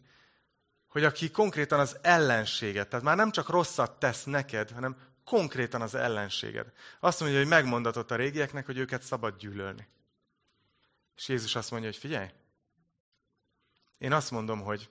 [0.87, 5.95] hogy aki konkrétan az ellenséget, tehát már nem csak rosszat tesz neked, hanem konkrétan az
[5.95, 6.71] ellenséged.
[6.99, 9.87] Azt mondja, hogy megmondatott a régieknek, hogy őket szabad gyűlölni.
[11.15, 12.29] És Jézus azt mondja, hogy figyelj,
[13.97, 14.89] én azt mondom, hogy,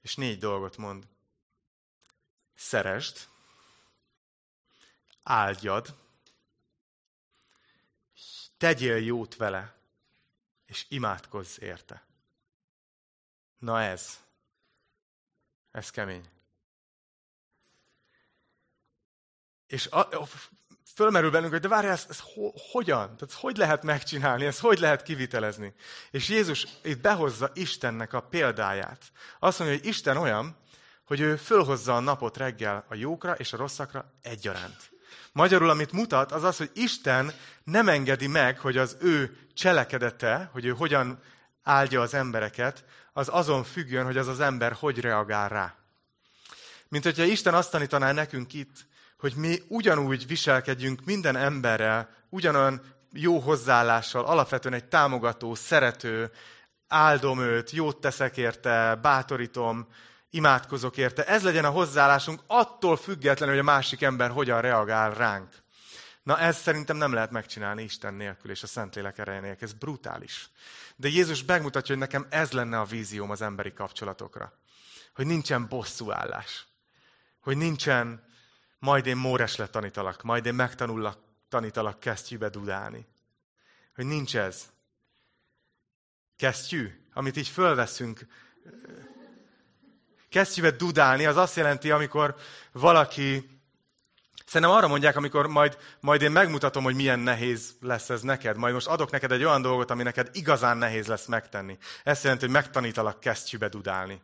[0.00, 1.08] és négy dolgot mond.
[2.54, 3.28] Szeresd,
[5.22, 5.96] áldjad,
[8.56, 9.74] tegyél jót vele,
[10.66, 12.04] és imádkozz érte.
[13.58, 14.24] Na ez,
[15.70, 16.28] ez kemény.
[19.66, 20.08] És a,
[21.00, 23.16] fölmerül bennünk, hogy de várjál, ez, ez ho, hogyan?
[23.16, 25.74] Tehát hogy lehet megcsinálni, ez hogy lehet kivitelezni?
[26.10, 29.02] És Jézus itt behozza Istennek a példáját.
[29.38, 30.56] Azt mondja, hogy Isten olyan,
[31.04, 34.90] hogy ő fölhozza a napot reggel a jókra és a rosszakra egyaránt.
[35.32, 37.32] Magyarul, amit mutat, az az, hogy Isten
[37.64, 41.22] nem engedi meg, hogy az ő cselekedete, hogy ő hogyan
[41.62, 45.74] áldja az embereket, az azon függjön, hogy az az ember hogy reagál rá.
[46.88, 48.88] Mint hogyha Isten azt tanítaná nekünk itt,
[49.20, 56.30] hogy mi ugyanúgy viselkedjünk minden emberrel, ugyanolyan jó hozzáállással, alapvetően egy támogató, szerető,
[56.88, 59.88] áldom őt, jót teszek érte, bátorítom,
[60.30, 61.26] imádkozok érte.
[61.26, 65.48] Ez legyen a hozzáállásunk attól függetlenül, hogy a másik ember hogyan reagál ránk.
[66.22, 69.68] Na ez szerintem nem lehet megcsinálni Isten nélkül és a Szentlélek ereje nélkül.
[69.68, 70.50] Ez brutális.
[70.96, 74.52] De Jézus megmutatja, hogy nekem ez lenne a vízióm az emberi kapcsolatokra.
[75.14, 76.66] Hogy nincsen bosszúállás.
[77.40, 78.28] Hogy nincsen
[78.80, 81.18] majd én Móresle tanítalak, majd én megtanullak,
[81.48, 83.06] tanítalak kesztyűbe dudálni.
[83.94, 84.70] Hogy nincs ez.
[86.36, 88.26] Kesztyű, amit így fölveszünk.
[90.28, 92.36] Kesztyűbe dudálni, az azt jelenti, amikor
[92.72, 93.60] valaki
[94.50, 98.56] Szerintem arra mondják, amikor majd, majd én megmutatom, hogy milyen nehéz lesz ez neked.
[98.56, 101.78] Majd most adok neked egy olyan dolgot, ami neked igazán nehéz lesz megtenni.
[102.04, 104.22] Ez jelenti, hogy megtanítalak kesztyűbe dudálni.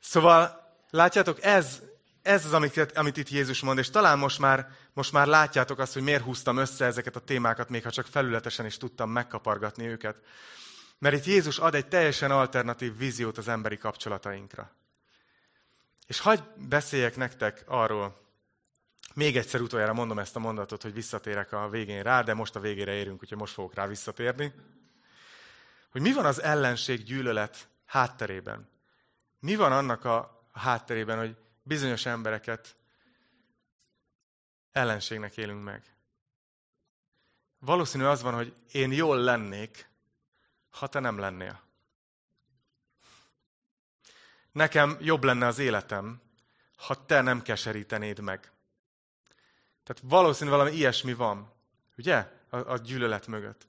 [0.00, 1.82] Szóval, látjátok, ez,
[2.28, 5.92] ez az, amit, amit itt Jézus mond, és talán most már, most már látjátok azt,
[5.92, 10.16] hogy miért húztam össze ezeket a témákat, még ha csak felületesen is tudtam megkapargatni őket.
[10.98, 14.70] Mert itt Jézus ad egy teljesen alternatív víziót az emberi kapcsolatainkra.
[16.06, 18.20] És hagyj beszéljek nektek arról,
[19.14, 22.60] még egyszer utoljára mondom ezt a mondatot, hogy visszatérek a végén rá, de most a
[22.60, 24.52] végére érünk, úgyhogy most fogok rá visszatérni.
[25.90, 28.68] Hogy mi van az ellenség gyűlölet hátterében?
[29.40, 31.36] Mi van annak a hátterében, hogy
[31.68, 32.76] bizonyos embereket
[34.72, 35.82] ellenségnek élünk meg.
[37.58, 39.88] Valószínű az van, hogy én jól lennék,
[40.70, 41.60] ha te nem lennél.
[44.52, 46.20] Nekem jobb lenne az életem,
[46.76, 48.50] ha te nem keserítenéd meg.
[49.82, 51.52] Tehát valószínű valami ilyesmi van,
[51.96, 52.30] ugye?
[52.50, 53.66] A, a gyűlölet mögött.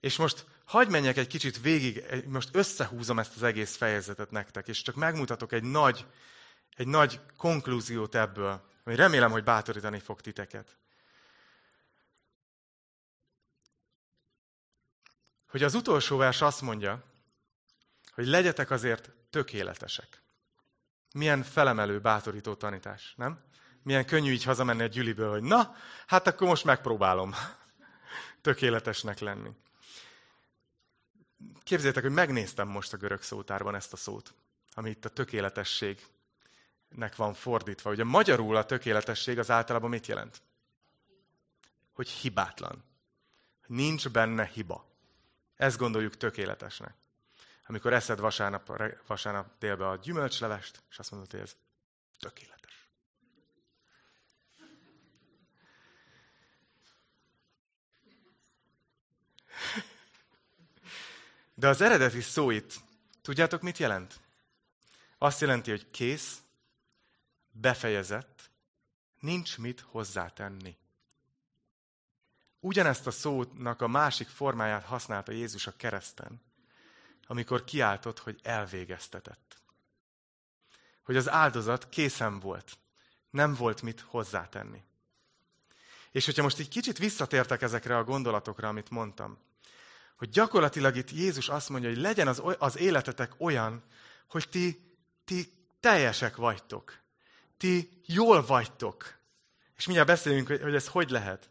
[0.00, 4.82] És most hagyd menjek egy kicsit végig, most összehúzom ezt az egész fejezetet nektek, és
[4.82, 6.06] csak megmutatok egy nagy,
[6.80, 10.76] egy nagy konklúziót ebből, ami remélem, hogy bátorítani fog titeket.
[15.48, 17.04] Hogy az utolsó vers azt mondja,
[18.12, 20.22] hogy legyetek azért tökéletesek.
[21.12, 23.44] Milyen felemelő, bátorító tanítás, nem?
[23.82, 25.76] Milyen könnyű így hazamenni a gyüliből, hogy na,
[26.06, 27.34] hát akkor most megpróbálom
[28.42, 29.50] tökéletesnek lenni.
[31.62, 34.34] Képzeljétek, hogy megnéztem most a görög szótárban ezt a szót,
[34.74, 35.08] ami itt a
[36.90, 37.90] tökéletességnek van fordítva.
[37.90, 40.42] Ugye magyarul a tökéletesség az általában mit jelent?
[41.92, 42.84] Hogy hibátlan.
[43.66, 44.84] Nincs benne hiba.
[45.56, 46.94] Ezt gondoljuk tökéletesnek.
[47.66, 51.56] Amikor eszed vasárnap, vasárnap délbe a gyümölcslevest, és azt mondod, hogy ez
[52.18, 52.88] tökéletes.
[61.54, 62.72] De az eredeti szó itt,
[63.22, 64.20] tudjátok, mit jelent?
[65.18, 66.42] Azt jelenti, hogy kész,
[67.60, 68.50] befejezett,
[69.18, 70.76] nincs mit hozzátenni.
[72.60, 76.42] Ugyanezt a szónak a másik formáját használta Jézus a kereszten,
[77.26, 79.62] amikor kiáltott, hogy elvégeztetett.
[81.02, 82.78] Hogy az áldozat készen volt,
[83.30, 84.82] nem volt mit hozzátenni.
[86.10, 89.38] És hogyha most egy kicsit visszatértek ezekre a gondolatokra, amit mondtam,
[90.16, 93.82] hogy gyakorlatilag itt Jézus azt mondja, hogy legyen az, az életetek olyan,
[94.28, 96.98] hogy ti, ti teljesek vagytok.
[97.60, 99.18] Ti jól vagytok.
[99.76, 101.50] És mindjárt beszélünk, hogy, ez hogy lehet.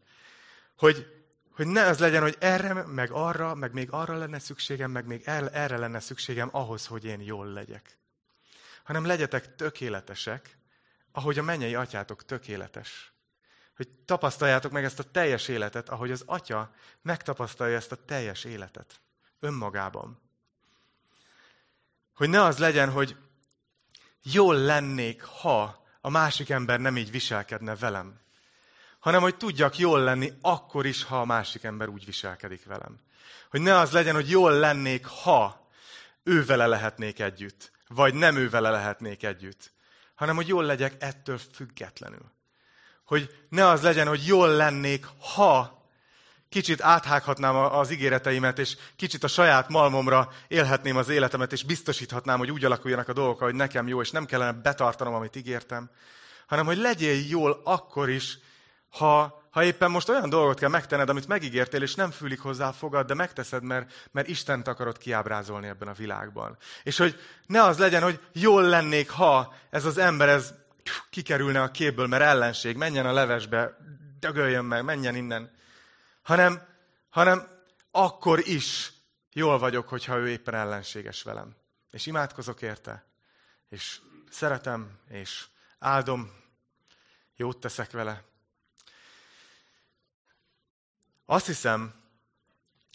[0.77, 5.05] Hogy, hogy ne az legyen, hogy erre, meg arra, meg még arra lenne szükségem, meg
[5.05, 7.97] még erre lenne szükségem ahhoz, hogy én jól legyek.
[8.83, 10.57] Hanem legyetek tökéletesek,
[11.11, 13.13] ahogy a mennyei atyátok tökéletes.
[13.75, 19.01] Hogy tapasztaljátok meg ezt a teljes életet, ahogy az atya megtapasztalja ezt a teljes életet.
[19.39, 20.21] Önmagában.
[22.15, 23.15] Hogy ne az legyen, hogy
[24.21, 28.19] jól lennék, ha a másik ember nem így viselkedne velem
[28.99, 32.99] hanem hogy tudjak jól lenni akkor is, ha a másik ember úgy viselkedik velem.
[33.49, 35.67] Hogy ne az legyen, hogy jól lennék, ha
[36.23, 39.71] ő vele lehetnék együtt, vagy nem ő lehetnék együtt,
[40.15, 42.31] hanem hogy jól legyek ettől függetlenül.
[43.05, 45.78] Hogy ne az legyen, hogy jól lennék, ha
[46.49, 52.51] kicsit áthághatnám az ígéreteimet, és kicsit a saját malmomra élhetném az életemet, és biztosíthatnám, hogy
[52.51, 55.89] úgy alakuljanak a dolgok, hogy nekem jó, és nem kellene betartanom, amit ígértem,
[56.47, 58.37] hanem hogy legyél jól akkor is,
[58.89, 63.07] ha, ha éppen most olyan dolgot kell megtenned, amit megígértél, és nem fülik hozzá fogad,
[63.07, 66.57] de megteszed, mert, mert Istent akarod kiábrázolni ebben a világban.
[66.83, 70.53] És hogy ne az legyen, hogy jól lennék, ha ez az ember ez
[71.09, 73.77] kikerülne a képből, mert ellenség, menjen a levesbe,
[74.19, 75.57] dögöljön meg, menjen innen.
[76.29, 76.67] Hanem,
[77.09, 78.91] hanem akkor is
[79.33, 81.55] jól vagyok, hogyha ő éppen ellenséges velem.
[81.91, 83.05] És imádkozok érte,
[83.69, 85.47] és szeretem, és
[85.79, 86.31] áldom,
[87.35, 88.23] jót teszek vele,
[91.25, 91.93] azt hiszem,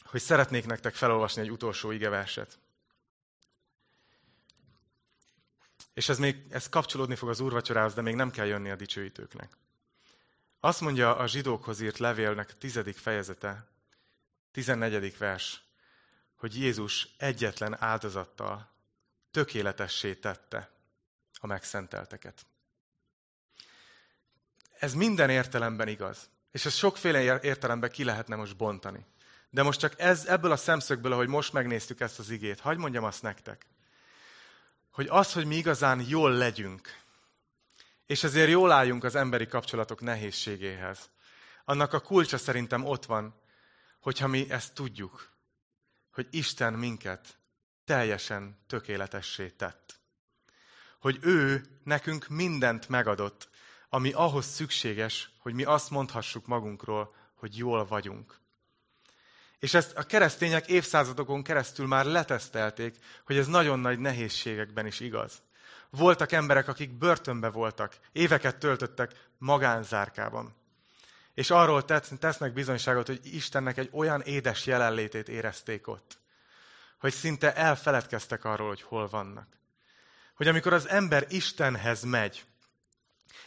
[0.04, 2.58] hogy szeretnék nektek felolvasni egy utolsó igeverset.
[5.94, 9.56] És ez még ez kapcsolódni fog az úrvacsorához, de még nem kell jönni a dicsőítőknek.
[10.64, 13.66] Azt mondja a zsidókhoz írt levélnek tizedik fejezete,
[14.52, 15.62] tizennegyedik vers,
[16.34, 18.70] hogy Jézus egyetlen áldozattal
[19.30, 20.70] tökéletessé tette
[21.40, 22.46] a megszentelteket.
[24.78, 26.28] Ez minden értelemben igaz.
[26.50, 29.06] És ezt sokféle értelemben ki lehetne most bontani.
[29.50, 33.04] De most csak ez, ebből a szemszögből, ahogy most megnéztük ezt az igét, hagyd mondjam
[33.04, 33.66] azt nektek,
[34.90, 37.02] hogy az, hogy mi igazán jól legyünk,
[38.06, 41.10] és ezért jól álljunk az emberi kapcsolatok nehézségéhez,
[41.64, 43.40] annak a kulcsa szerintem ott van,
[44.00, 45.32] hogyha mi ezt tudjuk,
[46.12, 47.38] hogy Isten minket
[47.84, 50.00] teljesen tökéletessé tett.
[51.00, 53.48] Hogy ő nekünk mindent megadott,
[53.88, 58.38] ami ahhoz szükséges, hogy mi azt mondhassuk magunkról, hogy jól vagyunk.
[59.58, 65.42] És ezt a keresztények évszázadokon keresztül már letesztelték, hogy ez nagyon nagy nehézségekben is igaz.
[65.96, 70.54] Voltak emberek, akik börtönbe voltak, éveket töltöttek magánzárkában.
[71.34, 71.84] És arról
[72.18, 76.18] tesznek bizonyságot, hogy Istennek egy olyan édes jelenlétét érezték ott,
[76.98, 79.46] hogy szinte elfeledkeztek arról, hogy hol vannak.
[80.34, 82.44] Hogy amikor az ember Istenhez megy,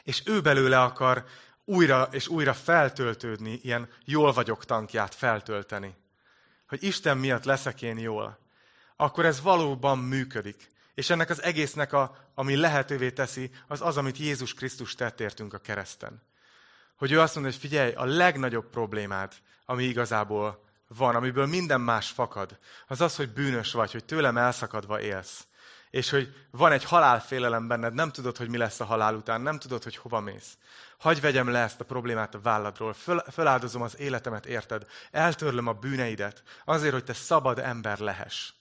[0.03, 1.25] és ő belőle akar
[1.65, 5.95] újra és újra feltöltődni, ilyen jól vagyok tankját feltölteni.
[6.67, 8.39] Hogy Isten miatt leszek én jól.
[8.95, 10.67] Akkor ez valóban működik.
[10.97, 15.53] És ennek az egésznek, a, ami lehetővé teszi, az az, amit Jézus Krisztus tett értünk
[15.53, 16.21] a kereszten.
[16.95, 19.33] Hogy ő azt mondja, hogy figyelj, a legnagyobb problémád,
[19.65, 25.01] ami igazából van, amiből minden más fakad, az az, hogy bűnös vagy, hogy tőlem elszakadva
[25.01, 25.47] élsz.
[25.89, 29.59] És hogy van egy halálfélelem benned, nem tudod, hogy mi lesz a halál után, nem
[29.59, 30.57] tudod, hogy hova mész.
[30.97, 34.85] Hagy vegyem le ezt a problémát a válladról, Föl, föláldozom az életemet, érted?
[35.11, 38.51] Eltörlöm a bűneidet, azért, hogy te szabad ember lehess.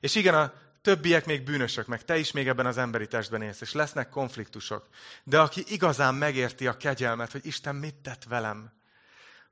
[0.00, 0.52] És igen, a
[0.86, 4.88] többiek még bűnösök, meg te is még ebben az emberi testben élsz, és lesznek konfliktusok.
[5.24, 8.72] De aki igazán megérti a kegyelmet, hogy Isten mit tett velem,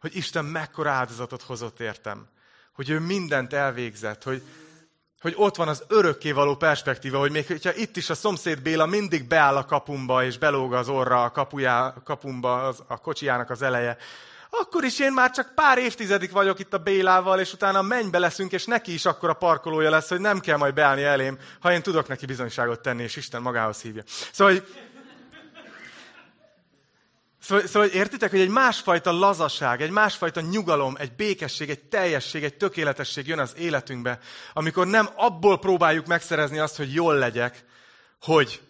[0.00, 2.28] hogy Isten mekkora áldozatot hozott értem,
[2.72, 4.42] hogy ő mindent elvégzett, hogy,
[5.20, 9.28] hogy ott van az örökkévaló perspektíva, hogy még hogyha itt is a szomszéd Béla mindig
[9.28, 13.96] beáll a kapumba, és belóg az orra a, kapujá, kapumba az, a kocsijának az eleje,
[14.60, 18.52] akkor is én már csak pár évtizedik vagyok itt a Bélával, és utána mennybe leszünk,
[18.52, 21.82] és neki is akkor a parkolója lesz, hogy nem kell majd beállni elém, ha én
[21.82, 24.02] tudok neki bizonyságot tenni, és Isten magához hívja.
[24.32, 24.66] Szóval, hogy
[27.40, 32.56] Szóval, szóval értitek, hogy egy másfajta lazaság, egy másfajta nyugalom, egy békesség, egy teljesség, egy
[32.56, 34.18] tökéletesség jön az életünkbe,
[34.52, 37.64] amikor nem abból próbáljuk megszerezni azt, hogy jól legyek,
[38.20, 38.60] hogy,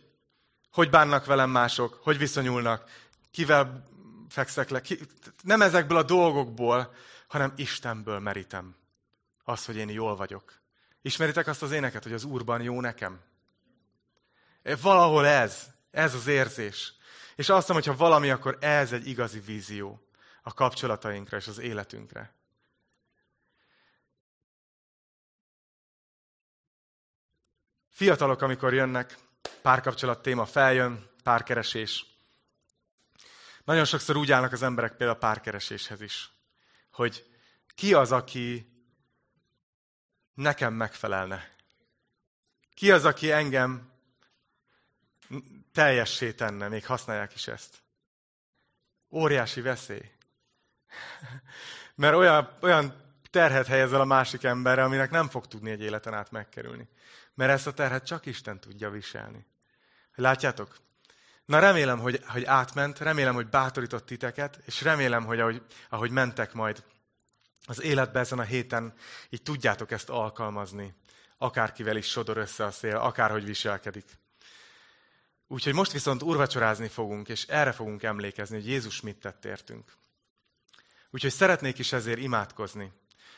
[0.72, 2.84] hogy bánnak velem mások, hogy viszonyulnak,
[3.32, 3.84] kivel
[4.28, 4.80] fekszek le.
[4.80, 4.98] Ki,
[5.42, 6.94] nem ezekből a dolgokból,
[7.26, 8.76] hanem Istenből merítem
[9.44, 10.62] azt, hogy én jól vagyok.
[11.02, 13.20] Ismeritek azt az éneket, hogy az Úrban jó nekem?
[14.80, 16.94] Valahol ez, ez az érzés.
[17.36, 20.08] És azt mondom, hogy ha valami, akkor ez egy igazi vízió
[20.42, 22.34] a kapcsolatainkra és az életünkre.
[27.90, 29.18] Fiatalok, amikor jönnek,
[29.62, 32.13] párkapcsolat téma feljön, párkeresés.
[33.64, 36.30] Nagyon sokszor úgy állnak az emberek például a párkereséshez is,
[36.90, 37.26] hogy
[37.74, 38.72] ki az, aki
[40.34, 41.52] nekem megfelelne?
[42.74, 43.92] Ki az, aki engem
[45.72, 47.82] teljessé tenne, még használják is ezt.
[49.10, 50.10] Óriási veszély.
[51.94, 56.30] Mert olyan, olyan terhet helyezel a másik emberre, aminek nem fog tudni egy életen át
[56.30, 56.88] megkerülni.
[57.34, 59.46] Mert ezt a terhet csak Isten tudja viselni.
[60.14, 60.76] Látjátok?
[61.44, 66.52] Na remélem, hogy, hogy átment, remélem, hogy bátorított titeket, és remélem, hogy ahogy, ahogy mentek
[66.52, 66.84] majd
[67.66, 68.94] az életbe ezen a héten,
[69.28, 70.94] így tudjátok ezt alkalmazni,
[71.38, 74.18] akárkivel is sodor össze a szél, akárhogy viselkedik.
[75.46, 79.92] Úgyhogy most viszont urvacsorázni fogunk, és erre fogunk emlékezni, hogy Jézus mit tett értünk.
[81.10, 82.92] Úgyhogy szeretnék is ezért imádkozni.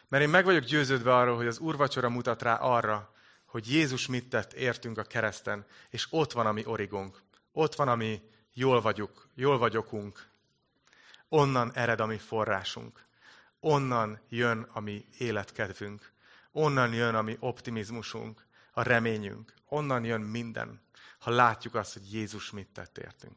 [0.09, 3.15] Mert én meg vagyok győződve arról, hogy az urvacsora mutat rá arra,
[3.47, 7.23] hogy Jézus mit tett értünk a kereszten, és ott van a mi origónk.
[7.57, 10.29] Ott van a mi jól vagyok, jól vagyokunk.
[11.29, 13.05] Onnan ered a mi forrásunk.
[13.61, 16.13] Onnan jön a mi életkedvünk.
[16.53, 19.55] Onnan jön a mi optimizmusunk, a reményünk.
[19.69, 20.85] Onnan jön minden
[21.27, 23.37] ha látjuk azt, hogy Jézus mit tett értünk.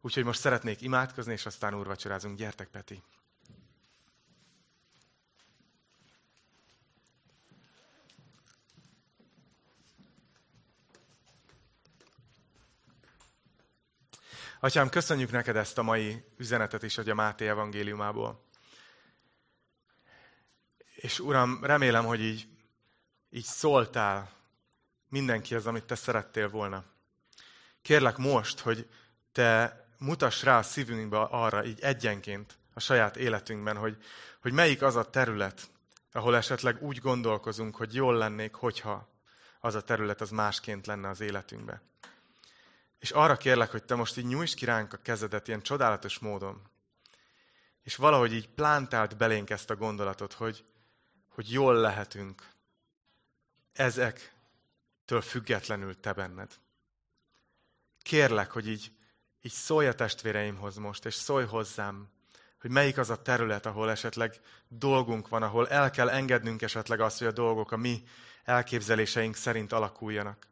[0.00, 2.38] Úgyhogy most szeretnék imádkozni, és aztán úrvacsorázunk.
[2.38, 3.02] Gyertek, Peti!
[14.62, 18.44] Atyám, köszönjük neked ezt a mai üzenetet is, hogy a Máté evangéliumából.
[20.94, 22.46] És Uram, remélem, hogy így,
[23.30, 24.30] így szóltál
[25.08, 26.84] mindenki az, amit te szerettél volna.
[27.82, 28.88] Kérlek most, hogy
[29.32, 33.96] te mutass rá a szívünkbe arra, így egyenként a saját életünkben, hogy,
[34.40, 35.70] hogy melyik az a terület,
[36.12, 39.08] ahol esetleg úgy gondolkozunk, hogy jól lennék, hogyha
[39.60, 41.82] az a terület az másként lenne az életünkbe.
[43.00, 46.70] És arra kérlek, hogy te most így nyújts ki ránk a kezedet ilyen csodálatos módon,
[47.82, 50.64] és valahogy így plántált belénk ezt a gondolatot, hogy,
[51.28, 52.42] hogy jól lehetünk
[53.72, 56.58] ezektől függetlenül te benned.
[58.02, 58.92] Kérlek, hogy így,
[59.40, 62.08] így szólj a testvéreimhoz most, és szólj hozzám,
[62.60, 67.18] hogy melyik az a terület, ahol esetleg dolgunk van, ahol el kell engednünk esetleg azt,
[67.18, 68.02] hogy a dolgok a mi
[68.44, 70.49] elképzeléseink szerint alakuljanak.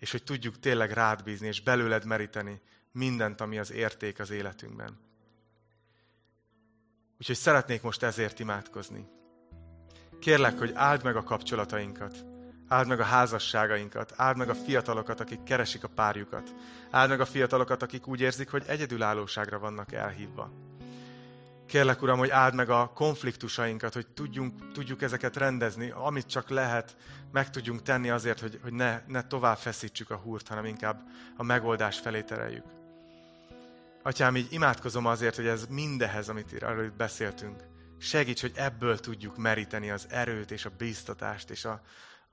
[0.00, 2.60] És hogy tudjuk tényleg rád bízni, és belőled meríteni
[2.92, 4.98] mindent, ami az érték az életünkben.
[7.18, 9.08] Úgyhogy szeretnék most ezért imádkozni.
[10.20, 12.24] Kérlek, hogy áld meg a kapcsolatainkat,
[12.70, 16.54] Áld meg a házasságainkat, áld meg a fiatalokat, akik keresik a párjukat.
[16.90, 20.52] Áld meg a fiatalokat, akik úgy érzik, hogy egyedülállóságra vannak elhívva.
[21.70, 26.96] Kérlek, Uram, hogy áld meg a konfliktusainkat, hogy tudjunk, tudjuk ezeket rendezni, amit csak lehet,
[27.32, 31.00] meg tudjunk tenni azért, hogy, hogy ne, ne tovább feszítsük a húrt, hanem inkább
[31.36, 32.64] a megoldás felé tereljük.
[34.02, 37.62] Atyám, így imádkozom azért, hogy ez mindehez, amit arról beszéltünk,
[37.98, 41.82] segíts, hogy ebből tudjuk meríteni az erőt és a bíztatást és a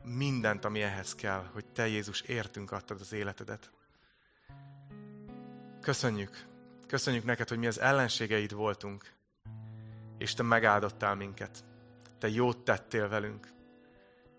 [0.03, 3.71] mindent, ami ehhez kell, hogy Te Jézus értünk adtad az életedet.
[5.81, 6.45] Köszönjük.
[6.87, 9.15] Köszönjük neked, hogy mi az ellenségeid voltunk,
[10.17, 11.65] és Te megáldottál minket.
[12.19, 13.47] Te jót tettél velünk.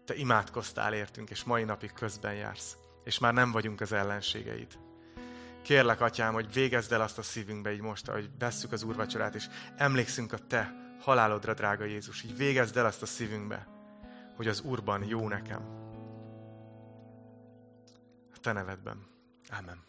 [0.04, 2.76] Te imádkoztál értünk, és mai napig közben jársz.
[3.04, 4.78] És már nem vagyunk az ellenségeid.
[5.62, 9.48] Kérlek, Atyám, hogy végezd el azt a szívünkbe így most, ahogy vesszük az úrvacsorát, és
[9.76, 12.22] emlékszünk a Te halálodra, drága Jézus.
[12.22, 13.66] Így végezd el azt a szívünkbe,
[14.36, 15.62] hogy az Úrban jó nekem.
[18.34, 19.06] A Te nevedben.
[19.58, 19.87] Amen.